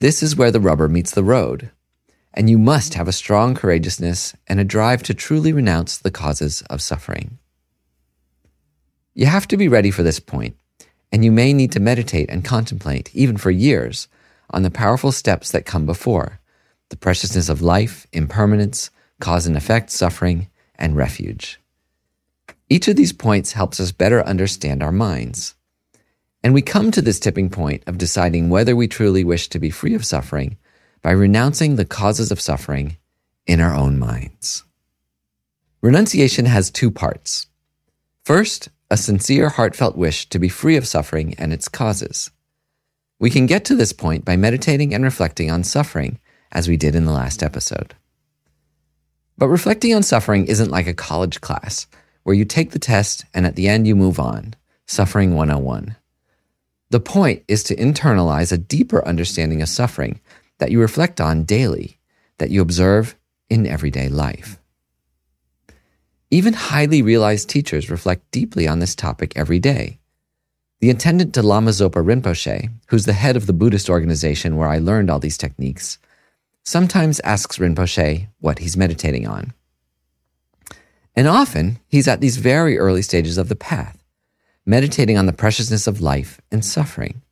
this 0.00 0.22
is 0.22 0.36
where 0.36 0.50
the 0.50 0.60
rubber 0.60 0.88
meets 0.88 1.12
the 1.12 1.24
road 1.24 1.70
and 2.36 2.50
you 2.50 2.58
must 2.58 2.94
have 2.94 3.08
a 3.08 3.12
strong 3.12 3.54
courageousness 3.54 4.34
and 4.46 4.60
a 4.60 4.64
drive 4.64 5.02
to 5.04 5.14
truly 5.14 5.52
renounce 5.52 5.96
the 5.96 6.10
causes 6.10 6.62
of 6.68 6.82
suffering. 6.82 7.38
You 9.14 9.24
have 9.24 9.48
to 9.48 9.56
be 9.56 9.68
ready 9.68 9.90
for 9.90 10.02
this 10.02 10.20
point, 10.20 10.54
and 11.10 11.24
you 11.24 11.32
may 11.32 11.54
need 11.54 11.72
to 11.72 11.80
meditate 11.80 12.28
and 12.28 12.44
contemplate, 12.44 13.10
even 13.14 13.38
for 13.38 13.50
years, 13.50 14.06
on 14.50 14.62
the 14.62 14.70
powerful 14.70 15.10
steps 15.10 15.50
that 15.50 15.64
come 15.64 15.86
before, 15.86 16.38
the 16.90 16.96
preciousness 16.96 17.48
of 17.48 17.62
life, 17.62 18.06
impermanence, 18.12 18.90
cause 19.18 19.46
and 19.46 19.56
effect, 19.56 19.90
suffering, 19.90 20.48
and 20.74 20.94
refuge. 20.94 21.58
Each 22.68 22.86
of 22.86 22.96
these 22.96 23.14
points 23.14 23.52
helps 23.52 23.80
us 23.80 23.92
better 23.92 24.22
understand 24.26 24.82
our 24.82 24.92
minds. 24.92 25.54
And 26.42 26.52
we 26.52 26.62
come 26.62 26.90
to 26.90 27.00
this 27.00 27.18
tipping 27.18 27.48
point 27.48 27.82
of 27.86 27.96
deciding 27.96 28.50
whether 28.50 28.76
we 28.76 28.88
truly 28.88 29.24
wish 29.24 29.48
to 29.48 29.58
be 29.58 29.70
free 29.70 29.94
of 29.94 30.04
suffering 30.04 30.58
by 31.06 31.12
renouncing 31.12 31.76
the 31.76 31.84
causes 31.84 32.32
of 32.32 32.40
suffering 32.40 32.96
in 33.46 33.60
our 33.60 33.72
own 33.72 33.96
minds. 33.96 34.64
Renunciation 35.80 36.46
has 36.46 36.68
two 36.68 36.90
parts. 36.90 37.46
First, 38.24 38.70
a 38.90 38.96
sincere, 38.96 39.50
heartfelt 39.50 39.96
wish 39.96 40.28
to 40.30 40.40
be 40.40 40.48
free 40.48 40.76
of 40.76 40.84
suffering 40.84 41.32
and 41.38 41.52
its 41.52 41.68
causes. 41.68 42.32
We 43.20 43.30
can 43.30 43.46
get 43.46 43.64
to 43.66 43.76
this 43.76 43.92
point 43.92 44.24
by 44.24 44.36
meditating 44.36 44.92
and 44.92 45.04
reflecting 45.04 45.48
on 45.48 45.62
suffering, 45.62 46.18
as 46.50 46.66
we 46.66 46.76
did 46.76 46.96
in 46.96 47.04
the 47.04 47.12
last 47.12 47.40
episode. 47.40 47.94
But 49.38 49.46
reflecting 49.46 49.94
on 49.94 50.02
suffering 50.02 50.46
isn't 50.48 50.72
like 50.72 50.88
a 50.88 50.92
college 50.92 51.40
class 51.40 51.86
where 52.24 52.34
you 52.34 52.44
take 52.44 52.72
the 52.72 52.80
test 52.80 53.26
and 53.32 53.46
at 53.46 53.54
the 53.54 53.68
end 53.68 53.86
you 53.86 53.94
move 53.94 54.18
on, 54.18 54.54
suffering 54.88 55.36
101. 55.36 55.94
The 56.90 56.98
point 56.98 57.44
is 57.46 57.62
to 57.62 57.76
internalize 57.76 58.50
a 58.50 58.58
deeper 58.58 59.06
understanding 59.06 59.62
of 59.62 59.68
suffering 59.68 60.18
that 60.58 60.70
you 60.70 60.80
reflect 60.80 61.20
on 61.20 61.44
daily, 61.44 61.98
that 62.38 62.50
you 62.50 62.62
observe 62.62 63.16
in 63.48 63.66
everyday 63.66 64.08
life. 64.08 64.58
Even 66.30 66.54
highly 66.54 67.02
realized 67.02 67.48
teachers 67.48 67.90
reflect 67.90 68.30
deeply 68.30 68.66
on 68.66 68.80
this 68.80 68.94
topic 68.94 69.32
every 69.36 69.58
day. 69.58 69.98
The 70.80 70.90
attendant 70.90 71.34
to 71.34 71.42
Lama 71.42 71.70
Zopa 71.70 72.04
Rinpoche, 72.04 72.70
who's 72.88 73.06
the 73.06 73.12
head 73.12 73.36
of 73.36 73.46
the 73.46 73.52
Buddhist 73.52 73.88
organization 73.88 74.56
where 74.56 74.68
I 74.68 74.78
learned 74.78 75.08
all 75.08 75.20
these 75.20 75.38
techniques, 75.38 75.98
sometimes 76.64 77.20
asks 77.20 77.58
Rinpoche 77.58 78.28
what 78.40 78.58
he's 78.58 78.76
meditating 78.76 79.26
on. 79.26 79.54
And 81.14 81.28
often, 81.28 81.78
he's 81.88 82.08
at 82.08 82.20
these 82.20 82.36
very 82.36 82.76
early 82.76 83.02
stages 83.02 83.38
of 83.38 83.48
the 83.48 83.56
path, 83.56 84.04
meditating 84.66 85.16
on 85.16 85.26
the 85.26 85.32
preciousness 85.32 85.86
of 85.86 86.02
life 86.02 86.40
and 86.50 86.62
suffering. 86.62 87.22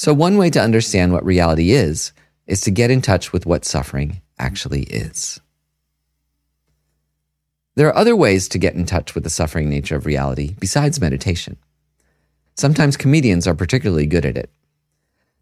So, 0.00 0.14
one 0.14 0.38
way 0.38 0.48
to 0.48 0.62
understand 0.62 1.12
what 1.12 1.26
reality 1.26 1.72
is, 1.72 2.12
is 2.46 2.62
to 2.62 2.70
get 2.70 2.90
in 2.90 3.02
touch 3.02 3.34
with 3.34 3.44
what 3.44 3.66
suffering 3.66 4.22
actually 4.38 4.84
is. 4.84 5.38
There 7.74 7.86
are 7.86 7.94
other 7.94 8.16
ways 8.16 8.48
to 8.48 8.58
get 8.58 8.74
in 8.74 8.86
touch 8.86 9.14
with 9.14 9.24
the 9.24 9.28
suffering 9.28 9.68
nature 9.68 9.96
of 9.96 10.06
reality 10.06 10.54
besides 10.58 11.02
meditation. 11.02 11.58
Sometimes 12.56 12.96
comedians 12.96 13.46
are 13.46 13.54
particularly 13.54 14.06
good 14.06 14.24
at 14.24 14.38
it. 14.38 14.48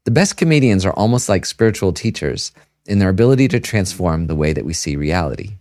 The 0.03 0.11
best 0.11 0.37
comedians 0.37 0.85
are 0.85 0.93
almost 0.95 1.29
like 1.29 1.47
spiritual 1.47 1.93
teachers 1.93 2.50
in 2.85 2.99
their 2.99 3.11
ability 3.11 3.47
to 3.47 3.61
transform 3.61 4.27
the 4.27 4.35
way 4.35 4.53
that 4.53 4.65
we 4.65 4.73
see 4.73 4.97
reality. 4.97 5.59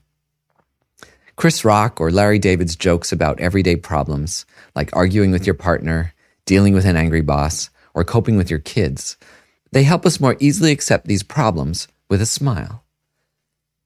Chris 1.36 1.64
Rock 1.64 2.02
or 2.02 2.10
Larry 2.10 2.40
David's 2.40 2.76
jokes 2.76 3.12
about 3.12 3.40
everyday 3.40 3.76
problems, 3.76 4.48
like 4.74 4.90
arguing 4.96 5.30
with 5.30 5.46
your 5.46 5.54
partner, 5.54 6.16
dealing 6.46 6.74
with 6.74 6.86
an 6.86 6.96
angry 6.96 7.22
boss, 7.22 7.70
or 7.98 8.04
coping 8.04 8.38
with 8.38 8.52
your 8.52 8.60
kids, 8.60 9.18
they 9.72 9.82
help 9.82 10.06
us 10.06 10.20
more 10.20 10.38
easily 10.40 10.72
accept 10.72 11.08
these 11.08 11.24
problems 11.24 11.88
with 12.08 12.22
a 12.22 12.28
smile. 12.28 12.84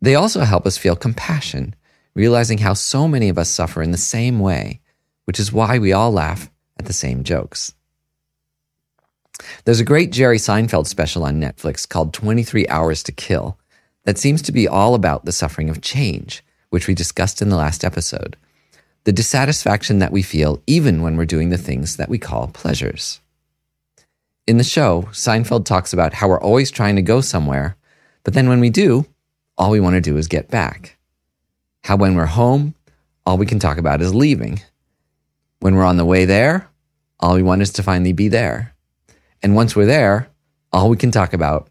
They 0.02 0.16
also 0.16 0.42
help 0.42 0.66
us 0.66 0.78
feel 0.78 0.98
compassion, 0.98 1.76
realizing 2.14 2.58
how 2.58 2.74
so 2.74 3.08
many 3.08 3.30
of 3.30 3.38
us 3.38 3.50
suffer 3.50 3.82
in 3.82 3.92
the 3.92 3.98
same 3.98 4.40
way, 4.40 4.82
which 5.24 5.40
is 5.40 5.54
why 5.54 5.80
we 5.80 5.94
all 5.94 6.12
laugh 6.12 6.52
at 6.78 6.88
the 6.88 6.94
same 6.94 7.24
jokes. 7.24 7.74
There's 9.64 9.80
a 9.80 9.86
great 9.86 10.12
Jerry 10.12 10.38
Seinfeld 10.38 10.88
special 10.88 11.24
on 11.24 11.40
Netflix 11.40 11.88
called 11.88 12.14
23 12.14 12.68
Hours 12.68 13.04
to 13.04 13.14
Kill 13.14 13.58
that 14.04 14.18
seems 14.18 14.42
to 14.42 14.52
be 14.52 14.68
all 14.68 14.94
about 14.94 15.24
the 15.24 15.32
suffering 15.32 15.70
of 15.70 15.82
change 15.82 16.44
which 16.70 16.88
we 16.88 16.94
discussed 16.94 17.42
in 17.42 17.48
the 17.48 17.56
last 17.56 17.86
episode, 17.86 18.36
the 19.06 19.14
dissatisfaction 19.14 20.00
that 20.00 20.12
we 20.12 20.22
feel 20.22 20.62
even 20.68 21.02
when 21.02 21.16
we're 21.16 21.26
doing 21.26 21.50
the 21.50 21.58
things 21.58 21.96
that 21.96 22.10
we 22.10 22.18
call 22.18 22.50
pleasures. 22.50 23.21
In 24.52 24.58
the 24.58 24.66
show, 24.66 25.04
Seinfeld 25.14 25.64
talks 25.64 25.94
about 25.94 26.14
how 26.14 26.28
we're 26.28 26.42
always 26.42 26.72
trying 26.72 26.98
to 26.98 27.02
go 27.02 27.22
somewhere, 27.22 27.78
but 28.26 28.34
then 28.34 28.50
when 28.50 28.60
we 28.60 28.70
do, 28.70 29.06
all 29.58 29.72
we 29.72 29.80
want 29.80 29.94
to 29.94 30.02
do 30.02 30.18
is 30.18 30.28
get 30.28 30.50
back. 30.50 30.98
How 31.86 31.96
when 31.96 32.16
we're 32.16 32.26
home, 32.26 32.76
all 33.26 33.38
we 33.38 33.46
can 33.46 33.60
talk 33.60 33.78
about 33.78 34.02
is 34.02 34.14
leaving. 34.14 34.60
When 35.62 35.76
we're 35.76 35.86
on 35.86 35.96
the 35.96 36.04
way 36.04 36.26
there, 36.26 36.68
all 37.22 37.36
we 37.36 37.44
want 37.44 37.62
is 37.62 37.72
to 37.72 37.82
finally 37.82 38.12
be 38.12 38.28
there. 38.28 38.76
And 39.42 39.56
once 39.56 39.74
we're 39.74 39.86
there, 39.86 40.28
all 40.74 40.90
we 40.90 40.98
can 40.98 41.12
talk 41.12 41.32
about 41.32 41.70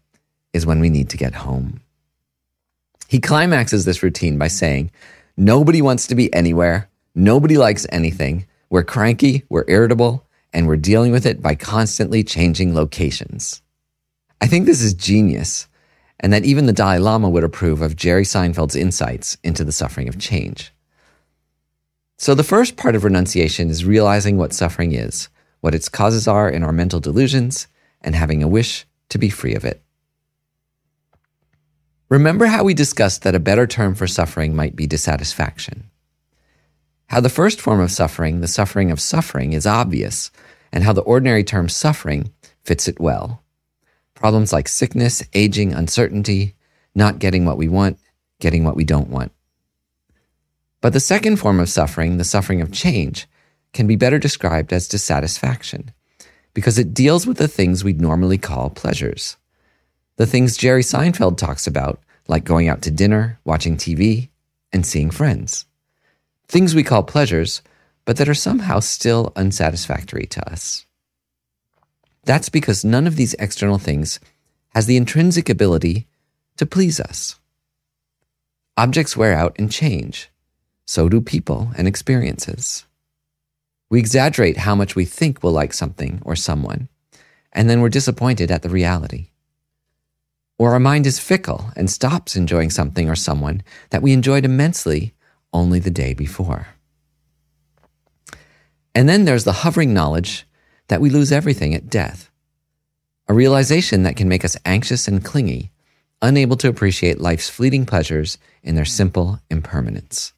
is 0.51 0.65
when 0.65 0.79
we 0.79 0.89
need 0.89 1.11
to 1.11 1.17
get 1.17 1.35
home. 1.35 1.81
He 3.07 3.19
climaxes 3.19 3.85
this 3.85 4.01
routine 4.01 4.39
by 4.39 4.47
saying, 4.47 4.89
Nobody 5.37 5.83
wants 5.83 6.07
to 6.07 6.15
be 6.15 6.33
anywhere. 6.33 6.89
Nobody 7.13 7.59
likes 7.59 7.85
anything. 7.91 8.47
We're 8.71 8.83
cranky, 8.83 9.43
we're 9.49 9.65
irritable, 9.67 10.25
and 10.53 10.67
we're 10.67 10.75
dealing 10.75 11.11
with 11.11 11.25
it 11.25 11.41
by 11.41 11.55
constantly 11.55 12.23
changing 12.23 12.75
locations. 12.75 13.61
I 14.41 14.47
think 14.47 14.65
this 14.65 14.81
is 14.81 14.93
genius, 14.93 15.67
and 16.19 16.33
that 16.33 16.45
even 16.45 16.65
the 16.65 16.73
Dalai 16.73 16.97
Lama 16.97 17.29
would 17.29 17.43
approve 17.43 17.81
of 17.81 17.95
Jerry 17.95 18.23
Seinfeld's 18.23 18.75
insights 18.75 19.37
into 19.43 19.63
the 19.63 19.71
suffering 19.71 20.07
of 20.07 20.19
change. 20.19 20.73
So, 22.17 22.35
the 22.35 22.43
first 22.43 22.75
part 22.75 22.95
of 22.95 23.03
renunciation 23.03 23.69
is 23.69 23.85
realizing 23.85 24.37
what 24.37 24.53
suffering 24.53 24.93
is, 24.93 25.29
what 25.59 25.75
its 25.75 25.89
causes 25.89 26.27
are 26.27 26.49
in 26.49 26.63
our 26.63 26.71
mental 26.71 26.99
delusions, 26.99 27.67
and 28.01 28.15
having 28.15 28.43
a 28.43 28.47
wish 28.47 28.85
to 29.09 29.17
be 29.17 29.29
free 29.29 29.55
of 29.55 29.65
it. 29.65 29.83
Remember 32.09 32.47
how 32.47 32.63
we 32.63 32.73
discussed 32.73 33.21
that 33.23 33.35
a 33.35 33.39
better 33.39 33.65
term 33.65 33.95
for 33.95 34.07
suffering 34.07 34.55
might 34.55 34.75
be 34.75 34.85
dissatisfaction. 34.85 35.90
How 37.11 37.19
the 37.19 37.27
first 37.27 37.59
form 37.59 37.81
of 37.81 37.91
suffering, 37.91 38.39
the 38.39 38.47
suffering 38.47 38.89
of 38.89 39.01
suffering, 39.01 39.51
is 39.51 39.67
obvious, 39.67 40.31
and 40.71 40.81
how 40.81 40.93
the 40.93 41.01
ordinary 41.01 41.43
term 41.43 41.67
suffering 41.67 42.31
fits 42.63 42.87
it 42.87 43.01
well. 43.01 43.43
Problems 44.13 44.53
like 44.53 44.69
sickness, 44.69 45.21
aging, 45.33 45.73
uncertainty, 45.73 46.55
not 46.95 47.19
getting 47.19 47.43
what 47.43 47.57
we 47.57 47.67
want, 47.67 47.99
getting 48.39 48.63
what 48.63 48.77
we 48.77 48.85
don't 48.85 49.09
want. 49.09 49.33
But 50.79 50.93
the 50.93 51.01
second 51.01 51.35
form 51.35 51.59
of 51.59 51.67
suffering, 51.67 52.15
the 52.15 52.23
suffering 52.23 52.61
of 52.61 52.71
change, 52.71 53.27
can 53.73 53.87
be 53.87 53.97
better 53.97 54.17
described 54.17 54.71
as 54.71 54.87
dissatisfaction 54.87 55.91
because 56.53 56.79
it 56.79 56.93
deals 56.93 57.27
with 57.27 57.35
the 57.35 57.49
things 57.49 57.83
we'd 57.83 57.99
normally 57.99 58.37
call 58.37 58.69
pleasures 58.69 59.35
the 60.15 60.25
things 60.25 60.55
Jerry 60.55 60.83
Seinfeld 60.83 61.37
talks 61.37 61.67
about, 61.67 61.99
like 62.29 62.45
going 62.45 62.69
out 62.69 62.83
to 62.83 62.91
dinner, 62.91 63.37
watching 63.43 63.75
TV, 63.75 64.29
and 64.71 64.85
seeing 64.85 65.11
friends. 65.11 65.65
Things 66.51 66.75
we 66.75 66.83
call 66.83 67.03
pleasures, 67.03 67.61
but 68.03 68.17
that 68.17 68.27
are 68.27 68.33
somehow 68.33 68.81
still 68.81 69.31
unsatisfactory 69.37 70.25
to 70.31 70.51
us. 70.51 70.85
That's 72.25 72.49
because 72.49 72.83
none 72.83 73.07
of 73.07 73.15
these 73.15 73.35
external 73.35 73.77
things 73.77 74.19
has 74.75 74.85
the 74.85 74.97
intrinsic 74.97 75.47
ability 75.47 76.07
to 76.57 76.65
please 76.65 76.99
us. 76.99 77.39
Objects 78.75 79.15
wear 79.15 79.33
out 79.33 79.55
and 79.57 79.71
change. 79.71 80.29
So 80.85 81.07
do 81.07 81.21
people 81.21 81.71
and 81.77 81.87
experiences. 81.87 82.83
We 83.89 83.99
exaggerate 83.99 84.57
how 84.57 84.75
much 84.75 84.93
we 84.93 85.05
think 85.05 85.41
we'll 85.41 85.53
like 85.53 85.71
something 85.71 86.21
or 86.25 86.35
someone, 86.35 86.89
and 87.53 87.69
then 87.69 87.79
we're 87.79 87.87
disappointed 87.87 88.51
at 88.51 88.61
the 88.61 88.67
reality. 88.67 89.29
Or 90.59 90.73
our 90.73 90.81
mind 90.81 91.07
is 91.07 91.17
fickle 91.17 91.71
and 91.77 91.89
stops 91.89 92.35
enjoying 92.35 92.71
something 92.71 93.09
or 93.09 93.15
someone 93.15 93.63
that 93.91 94.01
we 94.01 94.11
enjoyed 94.11 94.43
immensely 94.43 95.13
only 95.53 95.79
the 95.79 95.91
day 95.91 96.13
before. 96.13 96.67
And 98.93 99.07
then 99.07 99.25
there's 99.25 99.43
the 99.43 99.51
hovering 99.51 99.93
knowledge 99.93 100.45
that 100.87 101.01
we 101.01 101.09
lose 101.09 101.31
everything 101.31 101.73
at 101.73 101.89
death, 101.89 102.29
a 103.27 103.33
realization 103.33 104.03
that 104.03 104.17
can 104.17 104.27
make 104.27 104.43
us 104.43 104.57
anxious 104.65 105.07
and 105.07 105.23
clingy, 105.23 105.71
unable 106.21 106.57
to 106.57 106.67
appreciate 106.67 107.21
life's 107.21 107.49
fleeting 107.49 107.85
pleasures 107.85 108.37
in 108.61 108.75
their 108.75 108.85
simple 108.85 109.39
impermanence. 109.49 110.33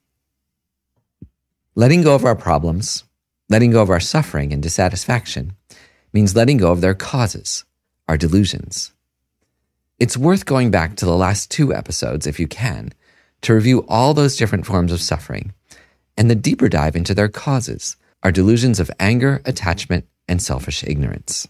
Letting 1.75 2.03
go 2.03 2.13
of 2.13 2.23
our 2.23 2.35
problems, 2.35 3.03
letting 3.49 3.71
go 3.71 3.81
of 3.81 3.89
our 3.89 3.99
suffering 3.99 4.53
and 4.53 4.61
dissatisfaction, 4.61 5.53
means 6.13 6.35
letting 6.35 6.57
go 6.57 6.71
of 6.71 6.81
their 6.81 6.93
causes, 6.93 7.65
our 8.07 8.17
delusions. 8.17 8.91
It's 9.97 10.17
worth 10.17 10.45
going 10.45 10.69
back 10.69 10.95
to 10.97 11.05
the 11.05 11.17
last 11.17 11.49
two 11.49 11.73
episodes, 11.73 12.27
if 12.27 12.39
you 12.39 12.47
can, 12.47 12.93
to 13.43 13.53
review 13.53 13.85
all 13.87 14.13
those 14.13 14.35
different 14.35 14.65
forms 14.65 14.91
of 14.91 15.01
suffering 15.01 15.53
and 16.17 16.29
the 16.29 16.35
deeper 16.35 16.69
dive 16.69 16.95
into 16.95 17.13
their 17.13 17.27
causes, 17.29 17.95
our 18.23 18.31
delusions 18.31 18.79
of 18.79 18.91
anger, 18.99 19.41
attachment, 19.45 20.07
and 20.27 20.41
selfish 20.41 20.83
ignorance. 20.83 21.47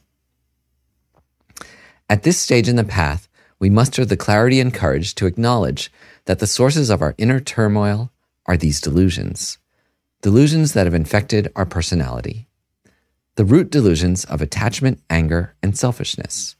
At 2.10 2.24
this 2.24 2.38
stage 2.38 2.68
in 2.68 2.76
the 2.76 2.84
path, 2.84 3.28
we 3.60 3.70
muster 3.70 4.06
the 4.06 4.18
clarity 4.18 4.60
and 4.60 4.74
courage 4.74 5.16
to 5.16 5.26
acknowledge 5.26 5.92
that 6.26 6.40
the 6.40 6.48
sources 6.48 6.90
of 6.90 7.02
our 7.02 7.16
inner 7.18 7.40
turmoil 7.40 8.12
are 8.46 8.58
these 8.58 8.82
delusions, 8.82 9.58
delusions 10.22 10.74
that 10.74 10.86
have 10.86 10.94
infected 10.94 11.52
our 11.56 11.66
personality, 11.66 12.48
the 13.36 13.46
root 13.46 13.70
delusions 13.70 14.26
of 14.26 14.42
attachment, 14.42 15.02
anger, 15.10 15.56
and 15.64 15.78
selfishness. 15.78 16.56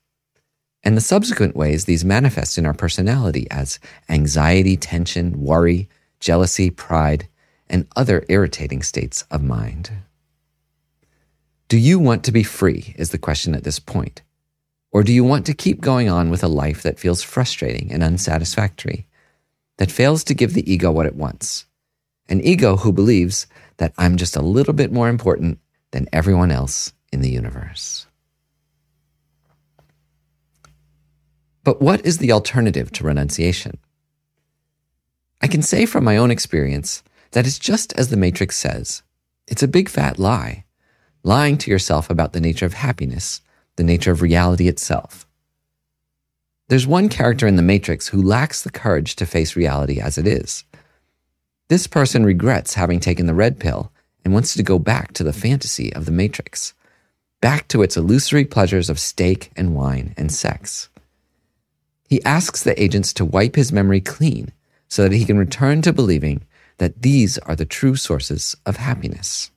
And 0.84 0.98
the 0.98 1.02
subsequent 1.02 1.56
ways 1.56 1.86
these 1.86 2.04
manifest 2.04 2.58
in 2.58 2.66
our 2.66 2.74
personality 2.74 3.48
as 3.50 3.80
anxiety, 4.10 4.76
tension, 4.76 5.42
worry, 5.42 5.88
jealousy, 6.20 6.70
pride, 6.70 7.28
and 7.70 7.88
other 7.96 8.26
irritating 8.30 8.84
states 8.84 9.24
of 9.32 9.44
mind. 9.44 9.92
Do 11.70 11.78
you 11.78 11.98
want 11.98 12.24
to 12.26 12.32
be 12.32 12.44
free? 12.44 12.94
Is 12.98 13.10
the 13.10 13.18
question 13.18 13.56
at 13.56 13.64
this 13.64 13.80
point. 13.80 14.22
Or 14.92 15.02
do 15.02 15.12
you 15.12 15.24
want 15.24 15.48
to 15.48 15.56
keep 15.56 15.82
going 15.82 16.08
on 16.08 16.30
with 16.30 16.44
a 16.44 16.48
life 16.48 16.84
that 16.84 17.00
feels 17.00 17.24
frustrating 17.24 17.92
and 17.92 18.04
unsatisfactory, 18.04 19.08
that 19.78 19.92
fails 19.92 20.24
to 20.26 20.36
give 20.36 20.54
the 20.54 20.72
ego 20.72 20.92
what 20.92 21.08
it 21.08 21.16
wants? 21.16 21.66
An 22.30 22.42
ego 22.42 22.78
who 22.78 22.94
believes 22.94 23.48
that 23.78 23.94
I'm 23.98 24.18
just 24.18 24.36
a 24.36 24.42
little 24.42 24.74
bit 24.74 24.92
more 24.92 25.10
important 25.10 25.60
than 25.92 26.08
everyone 26.14 26.52
else 26.52 26.94
in 27.12 27.22
the 27.22 27.32
universe. 27.32 28.06
But 31.64 31.82
what 31.82 32.06
is 32.06 32.18
the 32.18 32.32
alternative 32.32 32.92
to 32.94 33.06
renunciation? 33.06 33.78
I 35.42 35.48
can 35.48 35.62
say 35.62 35.86
from 35.86 36.04
my 36.04 36.18
own 36.18 36.32
experience 36.32 37.04
that 37.32 37.48
it's 37.48 37.60
just 37.60 37.94
as 37.94 38.10
the 38.10 38.18
Matrix 38.18 38.56
says 38.58 39.04
it's 39.48 39.64
a 39.64 39.68
big 39.68 39.90
fat 39.90 40.18
lie, 40.18 40.66
lying 41.24 41.58
to 41.58 41.72
yourself 41.72 42.10
about 42.10 42.34
the 42.34 42.42
nature 42.42 42.66
of 42.66 42.74
happiness, 42.74 43.42
the 43.76 43.84
nature 43.84 44.12
of 44.12 44.22
reality 44.22 44.68
itself. 44.68 45.28
There's 46.70 46.88
one 46.88 47.10
character 47.10 47.46
in 47.46 47.56
the 47.56 47.62
Matrix 47.62 48.08
who 48.08 48.22
lacks 48.22 48.62
the 48.62 48.72
courage 48.72 49.16
to 49.18 49.26
face 49.26 49.56
reality 49.56 50.00
as 50.00 50.18
it 50.18 50.28
is. 50.28 50.64
This 51.68 51.88
person 51.88 52.26
regrets 52.26 52.76
having 52.76 53.00
taken 53.00 53.26
the 53.26 53.34
red 53.34 53.60
pill 53.60 53.92
and 54.24 54.34
wants 54.34 54.54
to 54.54 54.64
go 54.64 54.80
back 54.80 55.14
to 55.14 55.24
the 55.24 55.34
fantasy 55.34 55.94
of 55.94 56.06
the 56.06 56.12
Matrix, 56.12 56.74
back 57.42 57.68
to 57.68 57.82
its 57.82 57.98
illusory 57.98 58.46
pleasures 58.46 58.90
of 58.90 59.00
steak 59.00 59.52
and 59.58 59.76
wine 59.76 60.14
and 60.18 60.32
sex. 60.32 60.90
He 62.14 62.24
asks 62.26 62.62
the 62.62 62.80
agents 62.80 63.12
to 63.14 63.26
wipe 63.26 63.56
his 63.56 63.72
memory 63.72 64.00
clean 64.00 64.54
so 64.88 65.02
that 65.02 65.14
he 65.14 65.26
can 65.26 65.36
return 65.36 65.82
to 65.82 65.92
believing 65.92 66.44
that 66.78 67.02
these 67.02 67.40
are 67.40 67.56
the 67.56 67.66
true 67.66 67.96
sources 67.96 68.56
of 68.68 68.78
happiness. 68.78 69.50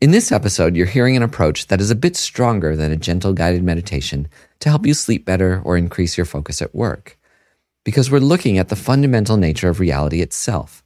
In 0.00 0.12
this 0.12 0.32
episode, 0.32 0.74
you're 0.74 0.86
hearing 0.86 1.14
an 1.14 1.22
approach 1.22 1.66
that 1.66 1.78
is 1.78 1.90
a 1.90 1.94
bit 1.94 2.16
stronger 2.16 2.74
than 2.74 2.90
a 2.90 2.96
gentle 2.96 3.34
guided 3.34 3.64
meditation 3.64 4.28
to 4.60 4.70
help 4.70 4.86
you 4.86 4.94
sleep 4.94 5.26
better 5.26 5.60
or 5.62 5.76
increase 5.76 6.16
your 6.16 6.24
focus 6.24 6.62
at 6.62 6.74
work. 6.74 7.18
Because 7.84 8.10
we're 8.10 8.18
looking 8.18 8.56
at 8.56 8.70
the 8.70 8.76
fundamental 8.76 9.36
nature 9.36 9.68
of 9.68 9.78
reality 9.78 10.22
itself, 10.22 10.82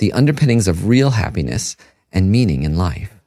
the 0.00 0.12
underpinnings 0.12 0.68
of 0.68 0.86
real 0.86 1.12
happiness 1.12 1.78
and 2.12 2.30
meaning 2.30 2.62
in 2.62 2.76
life. 2.76 3.22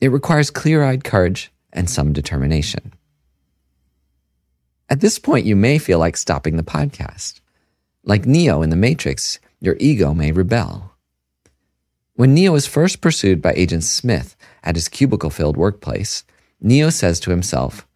It 0.00 0.12
requires 0.12 0.52
clear 0.52 0.84
eyed 0.84 1.02
courage 1.02 1.50
and 1.72 1.90
some 1.90 2.12
determination. 2.12 2.92
At 4.92 5.00
this 5.00 5.18
point, 5.18 5.46
you 5.46 5.56
may 5.56 5.78
feel 5.78 5.98
like 5.98 6.18
stopping 6.18 6.56
the 6.56 6.62
podcast. 6.62 7.40
Like 8.04 8.26
Neo 8.26 8.60
in 8.60 8.68
The 8.68 8.76
Matrix, 8.76 9.38
your 9.58 9.74
ego 9.80 10.12
may 10.12 10.32
rebel. 10.32 10.92
When 12.12 12.34
Neo 12.34 12.54
is 12.56 12.66
first 12.66 13.00
pursued 13.00 13.40
by 13.40 13.54
Agent 13.54 13.84
Smith 13.84 14.36
at 14.62 14.74
his 14.74 14.90
cubicle 14.90 15.30
filled 15.30 15.56
workplace, 15.56 16.24
Neo 16.60 16.90
says 16.90 17.20
to 17.20 17.30
himself, 17.30 17.88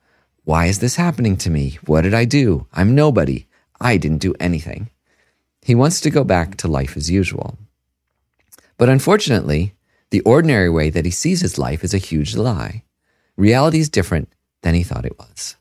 Why 0.45 0.69
is 0.69 0.79
this 0.79 0.97
happening 0.97 1.37
to 1.37 1.51
me? 1.51 1.79
What 1.85 2.01
did 2.01 2.15
I 2.15 2.25
do? 2.25 2.67
I'm 2.73 2.95
nobody. 2.95 3.47
I 3.79 3.99
didn't 3.99 4.25
do 4.25 4.35
anything. 4.41 4.89
He 5.61 5.75
wants 5.75 6.01
to 6.01 6.09
go 6.09 6.25
back 6.25 6.57
to 6.57 6.67
life 6.67 6.97
as 6.97 7.11
usual. 7.11 7.59
But 8.79 8.89
unfortunately, 8.89 9.75
the 10.09 10.23
ordinary 10.23 10.71
way 10.71 10.89
that 10.89 11.05
he 11.05 11.11
sees 11.11 11.43
his 11.43 11.59
life 11.59 11.85
is 11.85 11.93
a 11.93 11.99
huge 11.99 12.37
lie. 12.37 12.85
Reality 13.37 13.81
is 13.81 13.91
different 13.91 14.33
than 14.63 14.75
he 14.75 14.83
thought 14.83 15.05
it 15.05 15.19
was. 15.19 15.57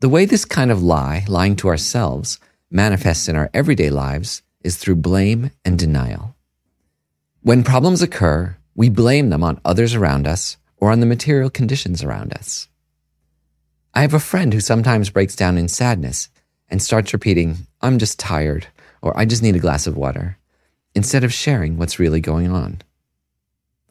The 0.00 0.08
way 0.08 0.26
this 0.26 0.44
kind 0.44 0.70
of 0.70 0.80
lie, 0.80 1.24
lying 1.26 1.56
to 1.56 1.66
ourselves, 1.66 2.38
manifests 2.70 3.26
in 3.26 3.34
our 3.34 3.50
everyday 3.52 3.90
lives 3.90 4.42
is 4.62 4.76
through 4.76 4.94
blame 4.94 5.50
and 5.64 5.76
denial. 5.76 6.36
When 7.42 7.64
problems 7.64 8.00
occur, 8.00 8.56
we 8.76 8.90
blame 8.90 9.30
them 9.30 9.42
on 9.42 9.60
others 9.64 9.96
around 9.96 10.28
us 10.28 10.56
or 10.76 10.92
on 10.92 11.00
the 11.00 11.06
material 11.06 11.50
conditions 11.50 12.04
around 12.04 12.32
us. 12.32 12.68
I 13.92 14.02
have 14.02 14.14
a 14.14 14.20
friend 14.20 14.54
who 14.54 14.60
sometimes 14.60 15.10
breaks 15.10 15.34
down 15.34 15.58
in 15.58 15.66
sadness 15.66 16.28
and 16.68 16.80
starts 16.80 17.12
repeating, 17.12 17.66
I'm 17.80 17.98
just 17.98 18.20
tired, 18.20 18.68
or 19.02 19.18
I 19.18 19.24
just 19.24 19.42
need 19.42 19.56
a 19.56 19.60
glass 19.60 19.88
of 19.88 19.96
water, 19.96 20.38
instead 20.94 21.24
of 21.24 21.32
sharing 21.32 21.76
what's 21.76 21.98
really 21.98 22.20
going 22.20 22.52
on. 22.52 22.82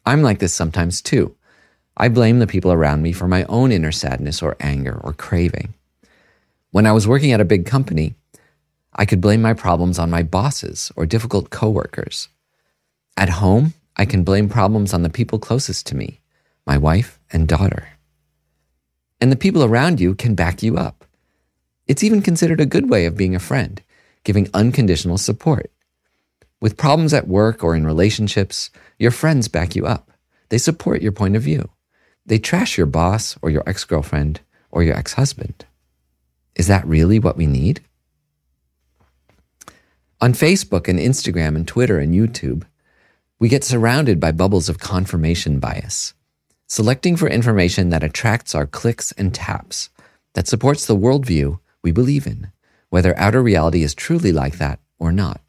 I'm 0.05 0.21
like 0.21 0.39
this 0.39 0.53
sometimes 0.53 1.01
too. 1.01 1.35
I 1.97 2.07
blame 2.07 2.39
the 2.39 2.47
people 2.47 2.71
around 2.71 3.01
me 3.01 3.11
for 3.11 3.27
my 3.27 3.43
own 3.49 3.73
inner 3.73 3.91
sadness 3.91 4.41
or 4.41 4.55
anger 4.61 4.97
or 5.03 5.11
craving. 5.11 5.73
When 6.77 6.85
I 6.85 6.91
was 6.91 7.07
working 7.07 7.31
at 7.31 7.41
a 7.41 7.53
big 7.53 7.65
company, 7.65 8.13
I 8.93 9.05
could 9.05 9.19
blame 9.19 9.41
my 9.41 9.55
problems 9.55 9.97
on 9.97 10.11
my 10.11 10.21
bosses 10.21 10.91
or 10.95 11.07
difficult 11.07 11.49
coworkers. 11.49 12.27
At 13.17 13.41
home, 13.41 13.73
I 13.95 14.05
can 14.05 14.23
blame 14.23 14.47
problems 14.47 14.93
on 14.93 15.01
the 15.01 15.09
people 15.09 15.39
closest 15.39 15.87
to 15.87 15.95
me, 15.95 16.21
my 16.67 16.77
wife 16.77 17.19
and 17.33 17.47
daughter. 17.47 17.87
And 19.19 19.31
the 19.31 19.35
people 19.35 19.63
around 19.63 19.99
you 19.99 20.13
can 20.13 20.35
back 20.35 20.61
you 20.61 20.77
up. 20.77 21.03
It's 21.87 22.03
even 22.03 22.21
considered 22.21 22.61
a 22.61 22.67
good 22.67 22.91
way 22.91 23.07
of 23.07 23.17
being 23.17 23.33
a 23.33 23.39
friend, 23.39 23.81
giving 24.23 24.47
unconditional 24.53 25.17
support. 25.17 25.71
With 26.61 26.77
problems 26.77 27.11
at 27.11 27.27
work 27.27 27.63
or 27.63 27.75
in 27.75 27.87
relationships, 27.87 28.69
your 28.99 29.09
friends 29.09 29.47
back 29.47 29.75
you 29.75 29.87
up. 29.87 30.11
They 30.49 30.59
support 30.59 31.01
your 31.01 31.11
point 31.11 31.35
of 31.35 31.41
view. 31.41 31.71
They 32.27 32.37
trash 32.37 32.77
your 32.77 32.85
boss 32.85 33.35
or 33.41 33.49
your 33.49 33.63
ex 33.65 33.83
girlfriend 33.83 34.41
or 34.69 34.83
your 34.83 34.95
ex 34.95 35.13
husband. 35.13 35.65
Is 36.57 36.67
that 36.67 36.85
really 36.87 37.19
what 37.19 37.37
we 37.37 37.45
need? 37.45 37.81
On 40.19 40.33
Facebook 40.33 40.87
and 40.87 40.97
Instagram 40.97 41.55
and 41.55 41.67
Twitter 41.67 41.99
and 41.99 42.15
YouTube, 42.15 42.63
we 43.39 43.47
get 43.47 43.63
surrounded 43.63 44.19
by 44.19 44.31
bubbles 44.31 44.67
of 44.67 44.79
confirmation 44.79 45.59
bias, 45.59 46.15
selecting 46.65 47.15
for 47.15 47.29
information 47.29 47.89
that 47.89 48.03
attracts 48.03 48.55
our 48.55 48.65
clicks 48.65 49.11
and 49.11 49.35
taps, 49.35 49.89
that 50.33 50.47
supports 50.47 50.87
the 50.87 50.97
worldview 50.97 51.59
we 51.83 51.91
believe 51.91 52.25
in, 52.25 52.51
whether 52.89 53.17
outer 53.19 53.43
reality 53.43 53.83
is 53.83 53.93
truly 53.93 54.31
like 54.31 54.57
that 54.57 54.79
or 54.97 55.11
not. 55.11 55.39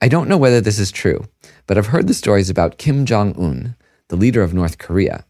I 0.00 0.08
don't 0.08 0.28
know 0.28 0.36
whether 0.36 0.60
this 0.60 0.80
is 0.80 0.90
true, 0.90 1.28
but 1.68 1.78
I've 1.78 1.86
heard 1.86 2.08
the 2.08 2.14
stories 2.14 2.50
about 2.50 2.78
Kim 2.78 3.06
Jong 3.06 3.36
un, 3.38 3.76
the 4.08 4.16
leader 4.16 4.42
of 4.42 4.52
North 4.52 4.78
Korea, 4.78 5.24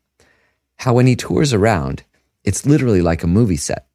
how 0.77 0.95
when 0.95 1.07
he 1.07 1.15
tours 1.15 1.53
around, 1.53 2.05
it's 2.45 2.67
literally 2.67 3.03
like 3.03 3.23
a 3.23 3.29
movie 3.29 3.57
set, 3.57 3.87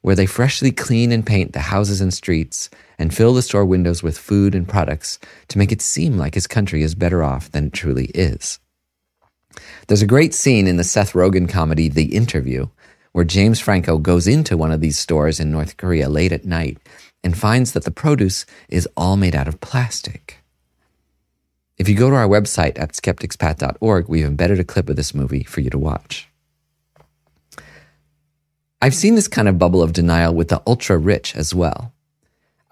where 0.00 0.16
they 0.16 0.26
freshly 0.26 0.70
clean 0.72 1.12
and 1.12 1.26
paint 1.26 1.52
the 1.52 1.60
houses 1.60 2.00
and 2.00 2.12
streets 2.12 2.70
and 2.98 3.14
fill 3.14 3.34
the 3.34 3.42
store 3.42 3.64
windows 3.64 4.02
with 4.02 4.18
food 4.18 4.54
and 4.54 4.68
products 4.68 5.18
to 5.48 5.58
make 5.58 5.72
it 5.72 5.82
seem 5.82 6.16
like 6.16 6.34
his 6.34 6.46
country 6.46 6.82
is 6.82 6.94
better 6.94 7.22
off 7.22 7.50
than 7.50 7.66
it 7.66 7.72
truly 7.72 8.06
is. 8.06 8.58
There's 9.88 10.02
a 10.02 10.06
great 10.06 10.34
scene 10.34 10.66
in 10.66 10.76
the 10.76 10.84
Seth 10.84 11.12
Rogen 11.12 11.48
comedy 11.48 11.88
The 11.88 12.14
Interview 12.14 12.68
where 13.12 13.24
James 13.24 13.58
Franco 13.58 13.98
goes 13.98 14.26
into 14.26 14.56
one 14.56 14.70
of 14.70 14.80
these 14.80 14.98
stores 14.98 15.40
in 15.40 15.50
North 15.50 15.76
Korea 15.76 16.08
late 16.08 16.32
at 16.32 16.44
night 16.44 16.78
and 17.24 17.36
finds 17.36 17.72
that 17.72 17.84
the 17.84 17.90
produce 17.90 18.46
is 18.68 18.88
all 18.96 19.16
made 19.16 19.34
out 19.34 19.48
of 19.48 19.60
plastic. 19.60 20.38
If 21.76 21.88
you 21.88 21.96
go 21.96 22.10
to 22.10 22.16
our 22.16 22.28
website 22.28 22.78
at 22.78 22.92
skepticspath.org, 22.92 24.08
we've 24.08 24.26
embedded 24.26 24.60
a 24.60 24.64
clip 24.64 24.88
of 24.88 24.96
this 24.96 25.14
movie 25.14 25.44
for 25.44 25.60
you 25.60 25.70
to 25.70 25.78
watch. 25.78 26.29
I've 28.82 28.94
seen 28.94 29.14
this 29.14 29.28
kind 29.28 29.46
of 29.46 29.58
bubble 29.58 29.82
of 29.82 29.92
denial 29.92 30.34
with 30.34 30.48
the 30.48 30.62
ultra 30.66 30.96
rich 30.96 31.36
as 31.36 31.54
well. 31.54 31.92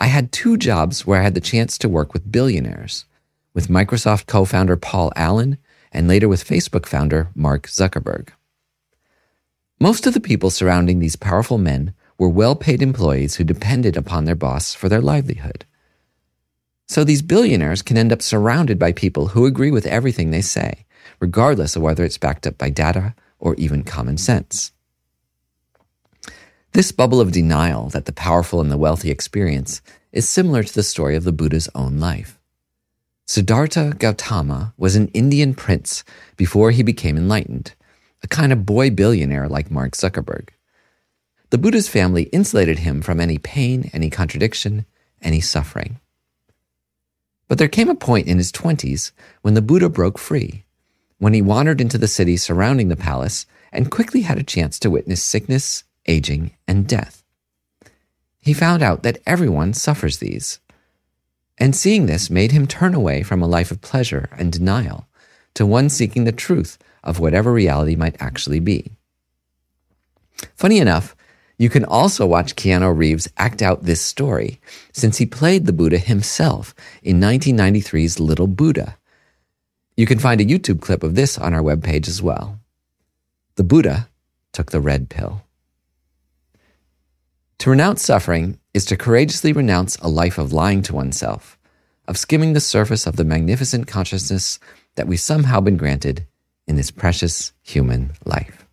I 0.01 0.07
had 0.07 0.33
two 0.33 0.57
jobs 0.57 1.07
where 1.07 1.21
I 1.21 1.23
had 1.23 1.35
the 1.35 1.41
chance 1.41 1.77
to 1.79 1.89
work 1.89 2.15
with 2.15 2.33
billionaires, 2.33 3.05
with 3.53 3.69
Microsoft 3.69 4.27
co 4.27 4.47
founder 4.47 4.77
Paul 4.77 5.13
Allen 5.17 5.59
and 5.93 6.09
later 6.09 6.27
with 6.27 6.49
Facebook 6.49 6.87
founder 6.87 7.29
Mark 7.35 7.67
Zuckerberg. 7.67 8.31
Most 9.79 10.07
of 10.07 10.15
the 10.15 10.21
people 10.21 10.49
surrounding 10.49 10.99
these 10.99 11.17
powerful 11.17 11.59
men 11.59 11.93
were 12.17 12.29
well 12.29 12.57
paid 12.57 12.81
employees 12.81 13.37
who 13.37 13.45
depended 13.45 13.95
upon 13.95 14.25
their 14.25 14.35
boss 14.35 14.73
for 14.73 14.89
their 14.89 15.03
livelihood. 15.03 15.67
So 16.87 17.05
these 17.05 17.21
billionaires 17.21 17.83
can 17.83 17.99
end 17.99 18.13
up 18.13 18.23
surrounded 18.23 18.79
by 18.79 18.93
people 18.93 19.29
who 19.29 19.45
agree 19.45 19.71
with 19.71 19.85
everything 19.85 20.31
they 20.31 20.41
say, 20.41 20.87
regardless 21.21 21.77
of 21.77 21.83
whether 21.83 22.03
it's 22.03 22.17
backed 22.17 22.47
up 22.47 22.57
by 22.57 22.71
data 22.71 23.15
or 23.39 23.55
even 23.57 23.85
common 23.85 24.17
sense. 24.17 24.73
This 26.73 26.93
bubble 26.93 27.21
of 27.21 27.33
denial 27.33 27.89
that 27.91 28.05
the 28.05 28.13
powerful 28.13 28.61
and 28.61 28.71
the 28.71 28.77
wealthy 28.77 29.11
experience 29.11 29.81
is 30.13 30.29
similar 30.29 30.63
to 30.63 30.75
the 30.75 30.83
story 30.83 31.17
of 31.17 31.25
the 31.25 31.33
Buddha's 31.33 31.69
own 31.75 31.99
life. 31.99 32.39
Siddhartha 33.27 33.95
Gautama 33.99 34.75
was 34.77 34.95
an 34.95 35.09
Indian 35.09 35.55
prince 35.55 36.05
before 36.37 36.71
he 36.71 36.83
became 36.83 37.17
enlightened, 37.17 37.75
a 38.23 38.29
kind 38.29 38.53
of 38.53 38.67
boy 38.67 38.91
billionaire 38.91 39.49
like 39.49 39.71
Mark 39.71 39.93
Zuckerberg. 39.93 40.51
The 41.51 41.59
Buddha's 41.59 41.89
family 41.89 42.25
insulated 42.25 42.81
him 42.81 43.01
from 43.01 43.21
any 43.21 43.39
pain, 43.39 43.91
any 43.95 44.11
contradiction, 44.11 44.85
any 45.23 45.41
suffering. 45.41 45.99
But 47.49 47.57
there 47.57 47.69
came 47.69 47.89
a 47.89 47.95
point 47.95 48.29
in 48.29 48.37
his 48.37 48.53
20s 48.53 49.13
when 49.41 49.55
the 49.55 49.63
Buddha 49.63 49.89
broke 49.89 50.19
free, 50.19 50.65
when 51.19 51.33
he 51.33 51.41
wandered 51.41 51.81
into 51.81 51.97
the 51.97 52.09
city 52.09 52.37
surrounding 52.37 52.89
the 52.89 52.97
palace 52.97 53.47
and 53.73 53.91
quickly 53.91 54.23
had 54.23 54.39
a 54.39 54.43
chance 54.43 54.79
to 54.79 54.91
witness 54.91 55.23
sickness, 55.23 55.85
aging, 56.09 56.51
and 56.67 56.89
death. 56.89 57.23
He 58.41 58.53
found 58.53 58.83
out 58.83 59.03
that 59.05 59.19
everyone 59.27 59.75
suffers 59.75 60.19
these. 60.19 60.59
And 61.59 61.77
seeing 61.77 62.07
this 62.07 62.31
made 62.31 62.53
him 62.53 62.67
turn 62.67 62.95
away 62.95 63.23
from 63.23 63.43
a 63.43 63.47
life 63.47 63.71
of 63.71 63.81
pleasure 63.81 64.29
and 64.37 64.51
denial 64.51 65.07
to 65.55 65.67
one 65.67 65.89
seeking 65.89 66.25
the 66.25 66.33
truth 66.33 66.79
of 67.05 67.19
whatever 67.19 67.53
reality 67.53 67.95
might 67.95 68.21
actually 68.21 68.61
be. 68.61 68.93
Funny 70.55 70.79
enough, 70.79 71.17
you 71.59 71.69
can 71.69 71.85
also 71.85 72.25
watch 72.25 72.55
Keanu 72.55 72.97
Reeves 72.97 73.29
act 73.37 73.61
out 73.61 73.83
this 73.83 74.01
story, 74.01 74.61
since 74.93 75.19
he 75.19 75.27
played 75.27 75.67
the 75.67 75.73
Buddha 75.73 75.99
himself 75.99 76.75
in 77.03 77.21
1993's 77.21 78.21
Little 78.21 78.47
Buddha. 78.47 78.97
You 79.97 80.07
can 80.07 80.21
find 80.21 80.41
a 80.41 80.45
YouTube 80.45 80.81
clip 80.81 81.03
of 81.03 81.17
this 81.17 81.37
on 81.37 81.53
our 81.53 81.63
webpage 81.63 82.07
as 82.07 82.23
well. 82.23 82.61
The 83.57 83.65
Buddha 83.65 84.09
took 84.53 84.71
the 84.71 84.81
red 84.81 85.09
pill. 85.09 85.43
To 87.59 87.71
renounce 87.71 88.03
suffering 88.03 88.61
is 88.73 88.85
to 88.85 88.97
courageously 88.97 89.53
renounce 89.53 89.97
a 89.97 90.09
life 90.09 90.39
of 90.39 90.53
lying 90.53 90.81
to 90.83 90.95
oneself, 90.95 91.59
of 92.07 92.17
skimming 92.17 92.53
the 92.53 92.61
surface 92.61 93.05
of 93.05 93.17
the 93.17 93.25
magnificent 93.25 93.89
consciousness 93.89 94.61
that 94.95 95.09
we've 95.09 95.19
somehow 95.19 95.61
been 95.61 95.77
granted 95.77 96.25
in 96.69 96.77
this 96.77 96.93
precious 96.93 97.53
human 97.63 98.13
life. 98.25 98.65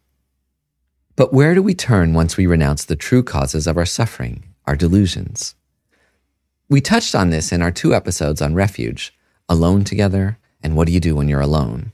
But 1.16 1.34
where 1.34 1.56
do 1.56 1.64
we 1.64 1.74
turn 1.74 2.14
once 2.14 2.38
we 2.38 2.46
renounce 2.46 2.86
the 2.86 2.96
true 2.96 3.24
causes 3.24 3.66
of 3.66 3.76
our 3.76 3.88
suffering, 3.88 4.44
our 4.66 4.76
delusions? 4.76 5.56
We 6.70 6.80
touched 6.80 7.16
on 7.16 7.32
this 7.32 7.52
in 7.52 7.64
our 7.64 7.72
two 7.72 7.96
episodes 7.96 8.42
on 8.42 8.54
refuge, 8.54 9.18
alone 9.50 9.84
together, 9.84 10.38
and 10.62 10.76
what 10.76 10.86
do 10.86 10.94
you 10.94 11.00
do 11.00 11.16
when 11.16 11.28
you're 11.28 11.42
alone? 11.42 11.92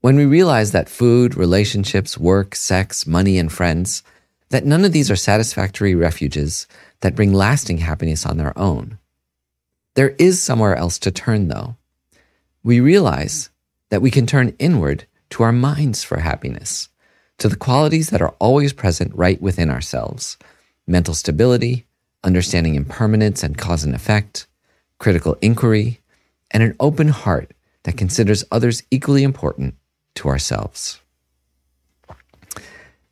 When 0.00 0.14
we 0.16 0.26
realize 0.26 0.70
that 0.72 0.88
food, 0.88 1.36
relationships, 1.36 2.16
work, 2.16 2.54
sex, 2.54 3.04
money, 3.04 3.38
and 3.38 3.50
friends, 3.50 4.02
that 4.52 4.66
none 4.66 4.84
of 4.84 4.92
these 4.92 5.10
are 5.10 5.16
satisfactory 5.16 5.94
refuges 5.94 6.66
that 7.00 7.16
bring 7.16 7.32
lasting 7.32 7.78
happiness 7.78 8.26
on 8.26 8.36
their 8.36 8.56
own. 8.56 8.98
There 9.94 10.10
is 10.18 10.42
somewhere 10.42 10.76
else 10.76 10.98
to 11.00 11.10
turn, 11.10 11.48
though. 11.48 11.76
We 12.62 12.78
realize 12.78 13.48
that 13.88 14.02
we 14.02 14.10
can 14.10 14.26
turn 14.26 14.54
inward 14.58 15.06
to 15.30 15.42
our 15.42 15.52
minds 15.52 16.04
for 16.04 16.18
happiness 16.18 16.90
to 17.38 17.48
the 17.48 17.56
qualities 17.56 18.10
that 18.10 18.22
are 18.22 18.34
always 18.38 18.72
present 18.72 19.10
right 19.14 19.40
within 19.40 19.68
ourselves 19.68 20.36
mental 20.86 21.14
stability, 21.14 21.86
understanding 22.22 22.74
impermanence 22.74 23.42
and 23.42 23.56
cause 23.56 23.84
and 23.84 23.94
effect, 23.94 24.46
critical 24.98 25.36
inquiry, 25.40 26.00
and 26.50 26.62
an 26.62 26.76
open 26.78 27.08
heart 27.08 27.52
that 27.84 27.96
considers 27.96 28.44
others 28.50 28.82
equally 28.90 29.22
important 29.22 29.76
to 30.14 30.28
ourselves. 30.28 31.01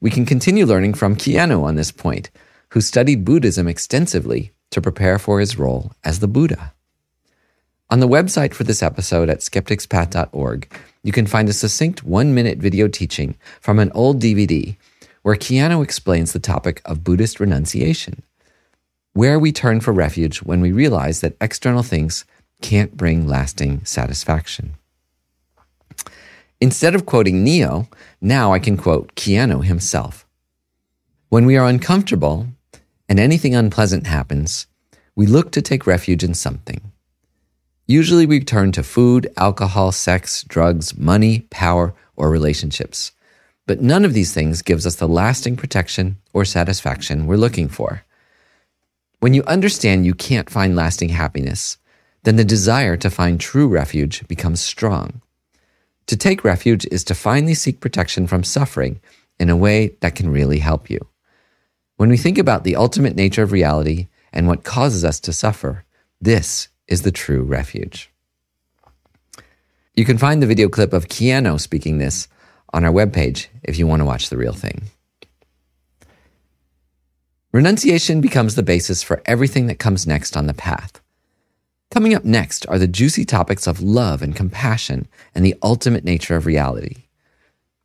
We 0.01 0.11
can 0.11 0.25
continue 0.25 0.65
learning 0.65 0.95
from 0.95 1.15
Keanu 1.15 1.63
on 1.63 1.75
this 1.75 1.93
point, 1.93 2.31
who 2.71 2.81
studied 2.81 3.25
Buddhism 3.25 3.69
extensively 3.69 4.53
to 4.71 4.81
prepare 4.81 5.19
for 5.19 5.41
his 5.41 5.59
role 5.59 5.93
as 6.03 6.21
the 6.21 6.29
Buddha. 6.29 6.73
On 7.91 8.01
the 8.01 8.09
website 8.09 8.55
for 8.55 8.65
this 8.65 8.83
episode 8.83 9.29
at 9.29 9.41
skepticspath.org, 9.41 10.73
you 11.03 11.13
can 11.13 11.27
find 11.27 11.49
a 11.49 11.53
succinct 11.53 12.03
one 12.05 12.35
minute 12.35 12.59
video 12.59 12.89
teaching 12.89 13.37
from 13.61 13.79
an 13.79 13.91
old 13.95 14.23
DVD 14.23 14.77
where 15.23 15.37
Keanu 15.37 15.83
explains 15.83 16.33
the 16.33 16.39
topic 16.39 16.81
of 16.85 17.05
Buddhist 17.05 17.39
renunciation, 17.39 18.23
where 19.13 19.39
we 19.39 19.53
turn 19.53 19.81
for 19.81 19.93
refuge 19.93 20.39
when 20.39 20.61
we 20.63 20.73
realize 20.73 21.21
that 21.21 21.37
external 21.41 21.83
things 21.83 22.25
can't 22.63 22.97
bring 22.97 23.27
lasting 23.27 23.85
satisfaction. 23.85 24.77
Instead 26.61 26.95
of 26.95 27.07
quoting 27.07 27.43
Neo, 27.43 27.89
now 28.21 28.53
I 28.53 28.59
can 28.59 28.77
quote 28.77 29.15
Keanu 29.15 29.65
himself. 29.65 30.27
When 31.31 31.47
we 31.47 31.57
are 31.57 31.67
uncomfortable 31.67 32.49
and 33.09 33.19
anything 33.19 33.55
unpleasant 33.55 34.07
happens, 34.07 34.67
we 35.17 35.27
look 35.27 35.53
to 35.53 35.63
take 35.63 35.87
refuge 35.87 36.23
in 36.23 36.35
something. 36.35 36.93
Usually 37.87 38.27
we 38.27 38.41
turn 38.41 38.73
to 38.73 38.83
food, 38.83 39.33
alcohol, 39.37 39.91
sex, 39.91 40.45
drugs, 40.45 40.97
money, 40.97 41.41
power, 41.51 41.95
or 42.15 42.31
relationships. 42.31 43.13
But 43.67 43.81
none 43.81 44.05
of 44.05 44.13
these 44.13 44.35
things 44.35 44.63
gives 44.63 44.87
us 44.87 44.97
the 44.97 45.09
lasting 45.09 45.57
protection 45.57 46.19
or 46.35 46.45
satisfaction 46.45 47.27
we're 47.27 47.37
looking 47.37 47.69
for. 47.69 48.05
When 49.21 49.33
you 49.33 49.43
understand 49.45 50.05
you 50.05 50.15
can't 50.15 50.51
find 50.51 50.77
lasting 50.77 51.09
happiness, 51.09 51.79
then 52.25 52.37
the 52.37 52.45
desire 52.45 52.97
to 52.99 53.11
find 53.11 53.41
true 53.41 53.67
refuge 53.67 54.27
becomes 54.29 54.61
strong. 54.61 55.23
To 56.11 56.17
take 56.17 56.43
refuge 56.43 56.85
is 56.91 57.05
to 57.05 57.15
finally 57.15 57.55
seek 57.55 57.79
protection 57.79 58.27
from 58.27 58.43
suffering 58.43 58.99
in 59.39 59.49
a 59.49 59.57
way 59.57 59.97
that 60.01 60.17
can 60.17 60.29
really 60.29 60.59
help 60.59 60.91
you. 60.91 60.99
When 61.99 62.09
we 62.09 62.17
think 62.17 62.37
about 62.37 62.65
the 62.65 62.75
ultimate 62.75 63.15
nature 63.15 63.45
of 63.45 63.53
reality 63.53 64.09
and 64.33 64.49
what 64.49 64.65
causes 64.65 65.05
us 65.05 65.21
to 65.21 65.33
suffer, 65.33 65.85
this 66.21 66.67
is 66.89 67.03
the 67.03 67.13
true 67.13 67.45
refuge. 67.45 68.11
You 69.95 70.05
can 70.05 70.19
find 70.19 70.43
the 70.43 70.49
video 70.49 70.69
clip 70.69 70.93
of 70.93 71.07
Keanu 71.07 71.61
speaking 71.61 71.99
this 71.99 72.27
on 72.73 72.85
our 72.85 72.91
webpage 72.91 73.47
if 73.63 73.79
you 73.79 73.87
want 73.87 74.01
to 74.01 74.05
watch 74.05 74.31
the 74.31 74.37
real 74.37 74.53
thing. 74.53 74.91
Renunciation 77.53 78.21
becomes 78.21 78.57
the 78.57 78.65
basis 78.65 79.05
for 79.05 79.23
everything 79.27 79.69
that 79.69 79.79
comes 79.79 80.09
next 80.09 80.37
on 80.37 80.49
the 80.49 80.55
path. 80.55 81.01
Coming 81.91 82.15
up 82.15 82.25
next 82.25 82.67
are 82.69 82.79
the 82.79 82.87
juicy 82.87 83.25
topics 83.25 83.67
of 83.67 83.83
love 83.83 84.23
and 84.23 84.37
compassion 84.37 85.09
and 85.35 85.45
the 85.45 85.57
ultimate 85.61 86.05
nature 86.05 86.37
of 86.37 86.47
reality. 86.47 87.07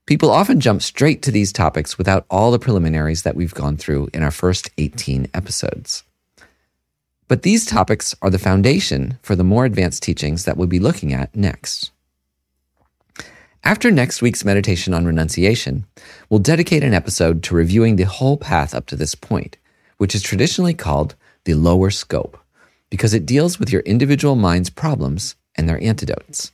People 0.05 0.29
often 0.29 0.59
jump 0.59 0.83
straight 0.83 1.23
to 1.23 1.31
these 1.31 1.51
topics 1.51 1.97
without 1.97 2.27
all 2.29 2.51
the 2.51 2.59
preliminaries 2.59 3.23
that 3.23 3.35
we've 3.35 3.55
gone 3.55 3.77
through 3.77 4.09
in 4.13 4.21
our 4.21 4.29
first 4.29 4.69
18 4.77 5.27
episodes. 5.33 6.03
But 7.27 7.41
these 7.41 7.65
topics 7.65 8.13
are 8.21 8.29
the 8.29 8.37
foundation 8.37 9.17
for 9.23 9.35
the 9.35 9.43
more 9.43 9.65
advanced 9.65 10.03
teachings 10.03 10.45
that 10.45 10.55
we'll 10.55 10.67
be 10.67 10.79
looking 10.79 11.11
at 11.11 11.35
next. 11.35 11.89
After 13.63 13.89
next 13.89 14.21
week's 14.21 14.45
meditation 14.45 14.93
on 14.93 15.07
renunciation, 15.07 15.87
we'll 16.29 16.39
dedicate 16.39 16.83
an 16.83 16.93
episode 16.93 17.41
to 17.41 17.55
reviewing 17.55 17.95
the 17.95 18.03
whole 18.03 18.37
path 18.37 18.75
up 18.75 18.85
to 18.85 18.95
this 18.95 19.15
point, 19.15 19.57
which 19.97 20.13
is 20.13 20.21
traditionally 20.21 20.75
called 20.75 21.15
the 21.45 21.55
lower 21.55 21.89
scope, 21.89 22.37
because 22.95 23.13
it 23.13 23.25
deals 23.25 23.59
with 23.59 23.73
your 23.73 23.81
individual 23.81 24.37
mind's 24.37 24.69
problems 24.69 25.35
and 25.55 25.67
their 25.67 25.83
antidotes. 25.83 26.53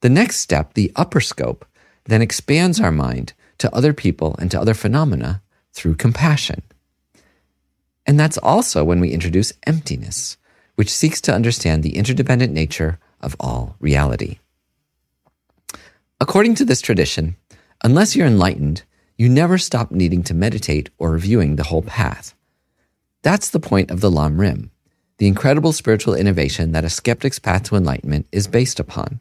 The 0.00 0.08
next 0.08 0.38
step, 0.38 0.74
the 0.74 0.90
upper 0.96 1.20
scope, 1.20 1.64
then 2.06 2.20
expands 2.20 2.80
our 2.80 2.90
mind 2.90 3.32
to 3.58 3.72
other 3.72 3.92
people 3.92 4.34
and 4.40 4.50
to 4.50 4.60
other 4.60 4.74
phenomena 4.74 5.40
through 5.72 5.94
compassion. 5.94 6.62
And 8.04 8.18
that's 8.18 8.38
also 8.38 8.82
when 8.82 8.98
we 8.98 9.12
introduce 9.12 9.52
emptiness, 9.68 10.36
which 10.74 10.90
seeks 10.90 11.20
to 11.20 11.32
understand 11.32 11.84
the 11.84 11.94
interdependent 11.94 12.52
nature 12.52 12.98
of 13.20 13.36
all 13.38 13.76
reality. 13.78 14.40
According 16.20 16.56
to 16.56 16.64
this 16.64 16.80
tradition, 16.80 17.36
unless 17.84 18.16
you're 18.16 18.26
enlightened, 18.26 18.82
you 19.16 19.28
never 19.28 19.58
stop 19.58 19.92
needing 19.92 20.24
to 20.24 20.34
meditate 20.34 20.90
or 20.98 21.12
reviewing 21.12 21.54
the 21.54 21.70
whole 21.70 21.82
path. 21.82 22.34
That's 23.22 23.50
the 23.50 23.60
point 23.60 23.92
of 23.92 24.00
the 24.00 24.10
Lam 24.10 24.40
Rim, 24.40 24.72
the 25.20 25.28
incredible 25.28 25.72
spiritual 25.72 26.14
innovation 26.14 26.72
that 26.72 26.86
a 26.86 26.88
skeptic's 26.88 27.38
path 27.38 27.64
to 27.64 27.76
enlightenment 27.76 28.26
is 28.32 28.48
based 28.48 28.80
upon. 28.80 29.20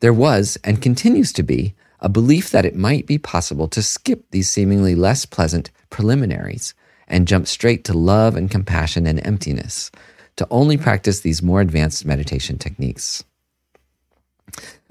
There 0.00 0.12
was, 0.12 0.58
and 0.64 0.82
continues 0.82 1.32
to 1.34 1.44
be, 1.44 1.76
a 2.00 2.08
belief 2.08 2.50
that 2.50 2.64
it 2.64 2.74
might 2.74 3.06
be 3.06 3.16
possible 3.16 3.68
to 3.68 3.80
skip 3.80 4.24
these 4.32 4.50
seemingly 4.50 4.96
less 4.96 5.24
pleasant 5.24 5.70
preliminaries 5.88 6.74
and 7.06 7.28
jump 7.28 7.46
straight 7.46 7.84
to 7.84 7.92
love 7.92 8.34
and 8.34 8.50
compassion 8.50 9.06
and 9.06 9.24
emptiness, 9.24 9.92
to 10.34 10.48
only 10.50 10.76
practice 10.76 11.20
these 11.20 11.44
more 11.44 11.60
advanced 11.60 12.04
meditation 12.04 12.58
techniques. 12.58 13.22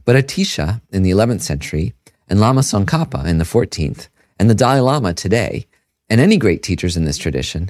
But 0.06 0.16
Atisha 0.16 0.80
in 0.94 1.04
the 1.04 1.12
11th 1.12 1.42
century, 1.42 1.96
and 2.30 2.40
Lama 2.40 2.62
Tsongkhapa 2.62 3.26
in 3.26 3.40
the 3.40 3.44
14th, 3.44 4.08
and 4.40 4.50
the 4.50 4.56
Dalai 4.56 4.80
Lama 4.80 5.14
today, 5.14 5.68
and 6.10 6.22
any 6.22 6.38
great 6.38 6.64
teachers 6.64 6.96
in 6.96 7.04
this 7.04 7.18
tradition, 7.18 7.70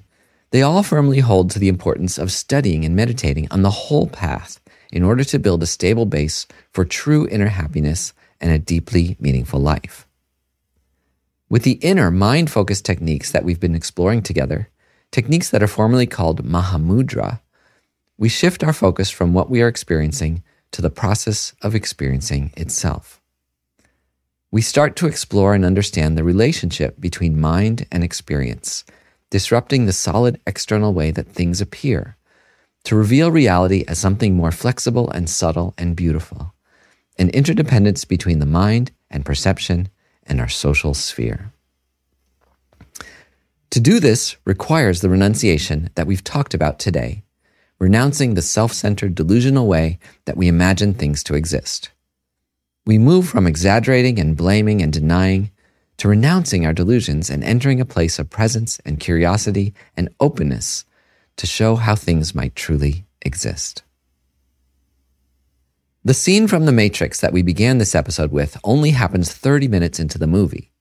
they 0.52 0.62
all 0.62 0.84
firmly 0.84 1.20
hold 1.20 1.50
to 1.52 1.60
the 1.60 1.70
importance 1.70 2.18
of 2.18 2.32
studying 2.32 2.86
and 2.86 2.96
meditating 2.96 3.48
on 3.52 3.62
the 3.62 3.70
whole 3.70 4.08
path 4.08 4.60
in 4.92 5.04
order 5.04 5.24
to 5.24 5.40
build 5.40 5.64
a 5.64 5.68
stable 5.68 6.06
base 6.06 6.46
for 6.72 6.86
true 6.86 7.28
inner 7.30 7.48
happiness 7.48 8.14
and 8.40 8.52
a 8.52 8.60
deeply 8.60 9.16
meaningful 9.20 9.60
life. 9.60 10.08
With 11.50 11.64
the 11.64 11.80
inner 11.82 12.12
mind 12.12 12.50
focused 12.50 12.86
techniques 12.86 13.32
that 13.32 13.44
we've 13.44 13.60
been 13.60 13.76
exploring 13.76 14.22
together, 14.24 14.70
techniques 15.12 15.50
that 15.50 15.64
are 15.64 15.68
formally 15.68 16.08
called 16.08 16.46
Mahamudra, 16.46 17.42
we 18.18 18.30
shift 18.30 18.64
our 18.64 18.74
focus 18.74 19.10
from 19.10 19.34
what 19.34 19.50
we 19.50 19.62
are 19.62 19.68
experiencing 19.68 20.44
to 20.72 20.82
the 20.82 20.90
process 20.90 21.54
of 21.62 21.76
experiencing 21.76 22.54
itself. 22.56 23.22
We 24.52 24.62
start 24.62 24.96
to 24.98 25.08
explore 25.08 25.54
and 25.54 25.64
understand 25.64 26.18
the 26.18 26.24
relationship 26.24 27.00
between 27.00 27.40
mind 27.40 27.88
and 27.92 28.04
experience, 28.04 28.84
disrupting 29.32 29.86
the 29.86 29.94
solid 29.94 30.40
external 30.46 30.94
way 30.94 31.10
that 31.10 31.28
things 31.28 31.60
appear, 31.60 32.16
to 32.84 32.96
reveal 32.96 33.32
reality 33.32 33.84
as 33.88 33.98
something 33.98 34.36
more 34.36 34.52
flexible 34.52 35.10
and 35.12 35.30
subtle 35.30 35.74
and 35.78 35.96
beautiful, 35.96 36.54
an 37.18 37.30
interdependence 37.30 38.06
between 38.06 38.40
the 38.40 38.46
mind 38.46 38.92
and 39.10 39.26
perception 39.26 39.90
and 40.24 40.40
our 40.40 40.48
social 40.48 40.94
sphere. 40.94 41.52
To 43.72 43.80
do 43.80 44.00
this 44.00 44.36
requires 44.46 45.00
the 45.00 45.10
renunciation 45.10 45.90
that 45.96 46.06
we've 46.06 46.24
talked 46.24 46.54
about 46.54 46.78
today, 46.78 47.24
renouncing 47.80 48.34
the 48.34 48.42
self 48.42 48.74
centered 48.74 49.16
delusional 49.16 49.66
way 49.66 49.98
that 50.26 50.36
we 50.36 50.48
imagine 50.48 50.94
things 50.94 51.24
to 51.24 51.36
exist. 51.36 51.90
We 52.86 52.98
move 52.98 53.30
from 53.30 53.48
exaggerating 53.48 54.20
and 54.20 54.36
blaming 54.36 54.82
and 54.82 54.92
denying 54.92 55.52
to 56.02 56.08
renouncing 56.08 56.66
our 56.66 56.74
delusions 56.74 57.30
and 57.30 57.44
entering 57.44 57.80
a 57.80 57.86
place 57.86 58.18
of 58.18 58.28
presence 58.28 58.80
and 58.84 59.00
curiosity 59.00 59.72
and 59.96 60.10
openness 60.20 60.84
to 61.38 61.46
show 61.46 61.76
how 61.76 61.94
things 61.94 62.34
might 62.34 62.56
truly 62.56 63.06
exist. 63.22 63.84
The 66.04 66.16
scene 66.16 66.48
from 66.48 66.66
The 66.66 66.72
Matrix 66.72 67.22
that 67.22 67.34
we 67.34 67.44
began 67.44 67.78
this 67.78 67.94
episode 67.94 68.32
with 68.32 68.58
only 68.64 68.90
happens 68.90 69.32
30 69.32 69.68
minutes 69.68 70.00
into 70.00 70.18
the 70.18 70.26
movie. 70.26 70.72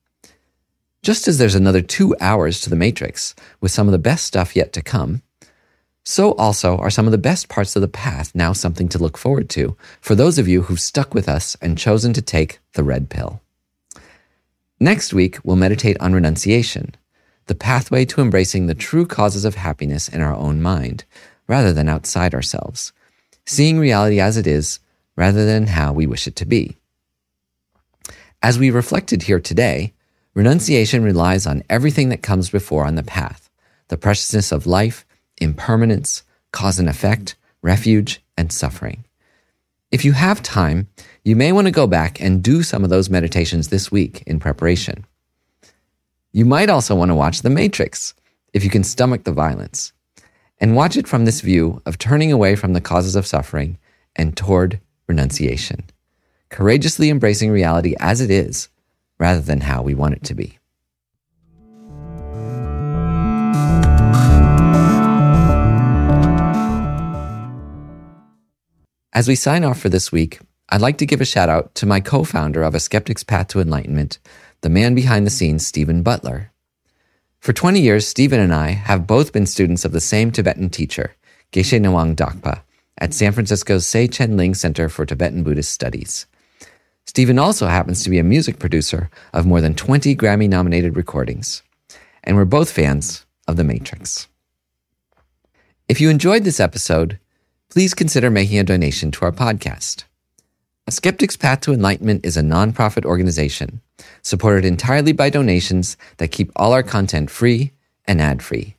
Just 1.02 1.28
as 1.28 1.36
there's 1.36 1.54
another 1.54 1.82
two 1.82 2.16
hours 2.18 2.62
to 2.62 2.70
The 2.70 2.76
Matrix 2.76 3.34
with 3.60 3.72
some 3.72 3.88
of 3.88 3.92
the 3.92 3.98
best 3.98 4.24
stuff 4.24 4.56
yet 4.56 4.72
to 4.72 4.80
come, 4.80 5.20
so 6.02 6.32
also 6.36 6.78
are 6.78 6.88
some 6.88 7.04
of 7.04 7.12
the 7.12 7.18
best 7.18 7.50
parts 7.50 7.76
of 7.76 7.82
the 7.82 7.88
path 7.88 8.34
now 8.34 8.54
something 8.54 8.88
to 8.88 8.98
look 8.98 9.18
forward 9.18 9.50
to 9.50 9.76
for 10.00 10.14
those 10.14 10.38
of 10.38 10.48
you 10.48 10.62
who've 10.62 10.80
stuck 10.80 11.12
with 11.12 11.28
us 11.28 11.58
and 11.60 11.76
chosen 11.76 12.14
to 12.14 12.22
take 12.22 12.58
the 12.72 12.82
red 12.82 13.10
pill. 13.10 13.42
Next 14.82 15.12
week, 15.12 15.36
we'll 15.44 15.56
meditate 15.56 16.00
on 16.00 16.14
renunciation, 16.14 16.94
the 17.46 17.54
pathway 17.54 18.06
to 18.06 18.22
embracing 18.22 18.66
the 18.66 18.74
true 18.74 19.04
causes 19.04 19.44
of 19.44 19.56
happiness 19.56 20.08
in 20.08 20.22
our 20.22 20.34
own 20.34 20.62
mind, 20.62 21.04
rather 21.46 21.70
than 21.70 21.86
outside 21.86 22.34
ourselves, 22.34 22.94
seeing 23.44 23.78
reality 23.78 24.20
as 24.20 24.38
it 24.38 24.46
is 24.46 24.80
rather 25.16 25.44
than 25.44 25.66
how 25.66 25.92
we 25.92 26.06
wish 26.06 26.26
it 26.26 26.34
to 26.36 26.46
be. 26.46 26.78
As 28.42 28.58
we 28.58 28.70
reflected 28.70 29.24
here 29.24 29.38
today, 29.38 29.92
renunciation 30.32 31.04
relies 31.04 31.46
on 31.46 31.62
everything 31.68 32.08
that 32.08 32.22
comes 32.22 32.48
before 32.48 32.86
on 32.86 32.94
the 32.94 33.02
path 33.02 33.50
the 33.88 33.98
preciousness 33.98 34.52
of 34.52 34.68
life, 34.68 35.04
impermanence, 35.38 36.22
cause 36.52 36.78
and 36.78 36.88
effect, 36.88 37.34
refuge, 37.60 38.22
and 38.38 38.52
suffering. 38.52 39.04
If 39.90 40.04
you 40.04 40.12
have 40.12 40.40
time, 40.40 40.86
you 41.24 41.34
may 41.34 41.50
want 41.50 41.66
to 41.66 41.72
go 41.72 41.88
back 41.88 42.20
and 42.20 42.44
do 42.44 42.62
some 42.62 42.84
of 42.84 42.90
those 42.90 43.10
meditations 43.10 43.68
this 43.68 43.90
week 43.90 44.22
in 44.24 44.38
preparation. 44.38 45.04
You 46.30 46.44
might 46.44 46.70
also 46.70 46.94
want 46.94 47.10
to 47.10 47.16
watch 47.16 47.42
The 47.42 47.50
Matrix 47.50 48.14
if 48.52 48.62
you 48.62 48.70
can 48.70 48.84
stomach 48.84 49.24
the 49.24 49.32
violence, 49.32 49.92
and 50.60 50.76
watch 50.76 50.96
it 50.96 51.08
from 51.08 51.24
this 51.24 51.40
view 51.40 51.82
of 51.86 51.98
turning 51.98 52.30
away 52.30 52.54
from 52.54 52.72
the 52.72 52.80
causes 52.80 53.16
of 53.16 53.26
suffering 53.26 53.78
and 54.14 54.36
toward 54.36 54.80
renunciation, 55.08 55.84
courageously 56.50 57.10
embracing 57.10 57.50
reality 57.50 57.96
as 57.98 58.20
it 58.20 58.30
is 58.30 58.68
rather 59.18 59.40
than 59.40 59.60
how 59.60 59.82
we 59.82 59.94
want 59.94 60.14
it 60.14 60.22
to 60.24 60.34
be. 60.34 60.58
As 69.20 69.28
we 69.28 69.34
sign 69.34 69.64
off 69.64 69.78
for 69.78 69.90
this 69.90 70.10
week, 70.10 70.40
I'd 70.70 70.80
like 70.80 70.96
to 70.96 71.04
give 71.04 71.20
a 71.20 71.26
shout 71.26 71.50
out 71.50 71.74
to 71.74 71.84
my 71.84 72.00
co 72.00 72.24
founder 72.24 72.62
of 72.62 72.74
A 72.74 72.80
Skeptic's 72.80 73.22
Path 73.22 73.48
to 73.48 73.60
Enlightenment, 73.60 74.18
the 74.62 74.70
man 74.70 74.94
behind 74.94 75.26
the 75.26 75.30
scenes, 75.30 75.66
Stephen 75.66 76.02
Butler. 76.02 76.52
For 77.38 77.52
20 77.52 77.82
years, 77.82 78.08
Stephen 78.08 78.40
and 78.40 78.54
I 78.54 78.70
have 78.70 79.06
both 79.06 79.34
been 79.34 79.44
students 79.44 79.84
of 79.84 79.92
the 79.92 80.00
same 80.00 80.30
Tibetan 80.30 80.70
teacher, 80.70 81.16
Geshe 81.52 81.78
Ngawang 81.78 82.16
Dakpa, 82.16 82.62
at 82.96 83.12
San 83.12 83.32
Francisco's 83.32 83.86
Tse 83.86 84.08
Chen 84.08 84.38
Ling 84.38 84.54
Center 84.54 84.88
for 84.88 85.04
Tibetan 85.04 85.42
Buddhist 85.42 85.70
Studies. 85.70 86.24
Stephen 87.04 87.38
also 87.38 87.66
happens 87.66 88.02
to 88.02 88.08
be 88.08 88.18
a 88.18 88.24
music 88.24 88.58
producer 88.58 89.10
of 89.34 89.44
more 89.44 89.60
than 89.60 89.74
20 89.74 90.16
Grammy 90.16 90.48
nominated 90.48 90.96
recordings. 90.96 91.62
And 92.24 92.38
we're 92.38 92.46
both 92.46 92.72
fans 92.72 93.26
of 93.46 93.58
The 93.58 93.64
Matrix. 93.64 94.28
If 95.88 96.00
you 96.00 96.08
enjoyed 96.08 96.44
this 96.44 96.58
episode, 96.58 97.18
please 97.70 97.94
consider 97.94 98.30
making 98.30 98.58
a 98.58 98.64
donation 98.64 99.10
to 99.12 99.24
our 99.24 99.32
podcast. 99.32 100.04
A 100.86 100.92
Skeptic's 100.92 101.36
Path 101.36 101.60
to 101.60 101.72
Enlightenment 101.72 102.26
is 102.26 102.36
a 102.36 102.42
nonprofit 102.42 103.04
organization 103.04 103.80
supported 104.22 104.64
entirely 104.64 105.12
by 105.12 105.30
donations 105.30 105.96
that 106.16 106.32
keep 106.32 106.50
all 106.56 106.72
our 106.72 106.82
content 106.82 107.30
free 107.30 107.72
and 108.06 108.20
ad 108.20 108.42
free. 108.42 108.76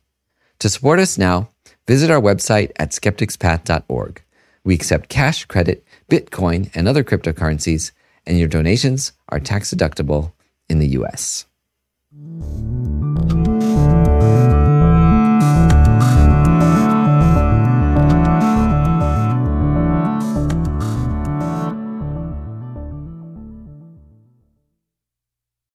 To 0.58 0.68
support 0.68 0.98
us 0.98 1.16
now, 1.16 1.48
visit 1.86 2.10
our 2.10 2.20
website 2.20 2.70
at 2.78 2.90
skepticspath.org. 2.90 4.22
We 4.64 4.74
accept 4.74 5.08
cash, 5.08 5.46
credit, 5.46 5.84
Bitcoin, 6.10 6.70
and 6.74 6.86
other 6.86 7.02
cryptocurrencies, 7.02 7.92
and 8.26 8.38
your 8.38 8.48
donations 8.48 9.12
are 9.28 9.40
tax 9.40 9.72
deductible 9.72 10.32
in 10.68 10.78
the 10.78 10.88
US. 10.88 11.46